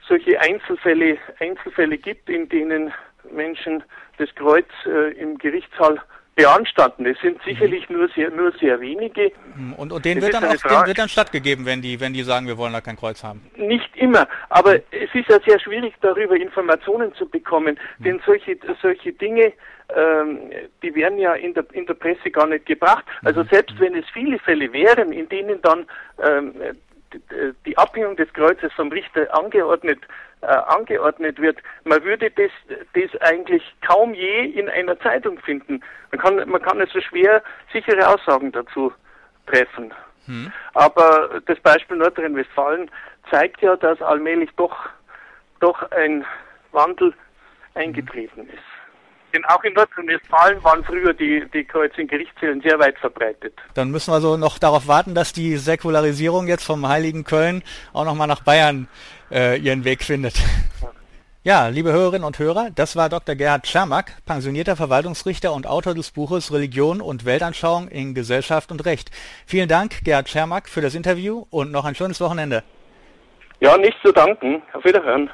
solche 0.08 0.40
Einzelfälle, 0.40 1.18
Einzelfälle 1.38 1.98
gibt, 1.98 2.28
in 2.28 2.48
denen 2.48 2.92
Menschen 3.30 3.82
das 4.18 4.34
Kreuz 4.34 4.66
äh, 4.86 5.12
im 5.12 5.38
Gerichtssaal 5.38 6.00
beanstanden. 6.40 7.06
Es 7.06 7.18
sind 7.20 7.40
sicherlich 7.44 7.88
mhm. 7.88 7.96
nur 7.96 8.08
sehr 8.08 8.30
nur 8.30 8.52
sehr 8.52 8.80
wenige. 8.80 9.32
Mhm. 9.54 9.74
Und, 9.74 9.92
und 9.92 10.04
denen, 10.04 10.22
wird 10.22 10.34
dann 10.34 10.44
auch, 10.44 10.56
denen 10.56 10.86
wird 10.86 10.98
dann 10.98 11.08
stattgegeben, 11.08 11.66
wenn 11.66 11.82
die, 11.82 12.00
wenn 12.00 12.12
die 12.12 12.22
sagen, 12.22 12.46
wir 12.46 12.56
wollen 12.56 12.72
da 12.72 12.80
kein 12.80 12.96
Kreuz 12.96 13.22
haben. 13.22 13.42
Nicht 13.56 13.94
immer, 13.96 14.26
aber 14.48 14.74
mhm. 14.74 14.82
es 14.90 15.14
ist 15.14 15.28
ja 15.28 15.38
sehr 15.46 15.60
schwierig, 15.60 15.94
darüber 16.00 16.36
Informationen 16.36 17.14
zu 17.14 17.28
bekommen, 17.28 17.78
mhm. 17.98 18.04
denn 18.04 18.22
solche, 18.24 18.56
solche 18.80 19.12
Dinge, 19.12 19.52
ähm, 19.94 20.38
die 20.82 20.94
werden 20.94 21.18
ja 21.18 21.34
in 21.34 21.52
der, 21.54 21.64
in 21.72 21.86
der 21.86 21.94
Presse 21.94 22.30
gar 22.30 22.46
nicht 22.46 22.66
gebracht. 22.66 23.04
Also 23.22 23.42
mhm. 23.42 23.48
selbst 23.50 23.78
wenn 23.78 23.94
es 23.94 24.04
viele 24.12 24.38
Fälle 24.38 24.72
wären, 24.72 25.12
in 25.12 25.28
denen 25.28 25.60
dann 25.62 25.86
ähm, 26.22 26.54
die 27.66 27.76
Abhängung 27.76 28.16
des 28.16 28.32
Kreuzes 28.32 28.72
vom 28.74 28.88
Richter 28.92 29.34
angeordnet 29.36 29.98
äh, 30.42 30.46
angeordnet 30.46 31.38
wird. 31.40 31.58
Man 31.84 32.02
würde 32.04 32.30
das, 32.30 32.50
das 32.94 33.20
eigentlich 33.20 33.62
kaum 33.86 34.14
je 34.14 34.44
in 34.44 34.68
einer 34.68 34.98
Zeitung 35.00 35.38
finden. 35.40 35.82
Man 36.10 36.20
kann, 36.20 36.48
man 36.48 36.62
kann 36.62 36.80
also 36.80 37.00
schwer 37.00 37.42
sichere 37.72 38.08
Aussagen 38.08 38.52
dazu 38.52 38.92
treffen. 39.46 39.92
Hm. 40.26 40.52
Aber 40.74 41.40
das 41.46 41.58
Beispiel 41.60 41.96
Nordrhein-Westfalen 41.96 42.90
zeigt 43.30 43.60
ja, 43.62 43.76
dass 43.76 44.00
allmählich 44.02 44.50
doch, 44.56 44.88
doch 45.60 45.90
ein 45.92 46.24
Wandel 46.72 47.14
eingetreten 47.74 48.48
ist. 48.48 48.79
Denn 49.32 49.44
auch 49.44 49.62
in 49.62 49.74
Nordrhein-Westfalen 49.74 50.62
waren 50.64 50.84
früher 50.84 51.14
die, 51.14 51.44
die 51.52 51.64
Kreuze 51.64 52.00
in 52.00 52.08
Gerichtszählen 52.08 52.60
sehr 52.60 52.78
weit 52.78 52.98
verbreitet. 52.98 53.54
Dann 53.74 53.90
müssen 53.90 54.10
wir 54.10 54.16
also 54.16 54.36
noch 54.36 54.58
darauf 54.58 54.88
warten, 54.88 55.14
dass 55.14 55.32
die 55.32 55.56
Säkularisierung 55.56 56.48
jetzt 56.48 56.64
vom 56.64 56.88
Heiligen 56.88 57.24
Köln 57.24 57.62
auch 57.92 58.04
nochmal 58.04 58.26
nach 58.26 58.42
Bayern 58.42 58.88
äh, 59.30 59.58
ihren 59.58 59.84
Weg 59.84 60.02
findet. 60.02 60.34
Ja, 61.42 61.68
liebe 61.68 61.90
Hörerinnen 61.90 62.26
und 62.26 62.38
Hörer, 62.38 62.68
das 62.74 62.96
war 62.96 63.08
Dr. 63.08 63.34
Gerhard 63.34 63.64
Czermak, 63.64 64.12
pensionierter 64.26 64.76
Verwaltungsrichter 64.76 65.54
und 65.54 65.66
Autor 65.66 65.94
des 65.94 66.10
Buches 66.10 66.52
Religion 66.52 67.00
und 67.00 67.24
Weltanschauung 67.24 67.88
in 67.88 68.12
Gesellschaft 68.12 68.70
und 68.70 68.84
Recht. 68.84 69.10
Vielen 69.46 69.66
Dank, 69.66 70.04
Gerhard 70.04 70.26
Czermak, 70.26 70.68
für 70.68 70.82
das 70.82 70.94
Interview 70.94 71.46
und 71.48 71.72
noch 71.72 71.86
ein 71.86 71.94
schönes 71.94 72.20
Wochenende. 72.20 72.62
Ja, 73.60 73.78
nichts 73.78 73.96
zu 74.04 74.12
danken. 74.12 74.60
Auf 74.74 74.84
Wiederhören. 74.84 75.30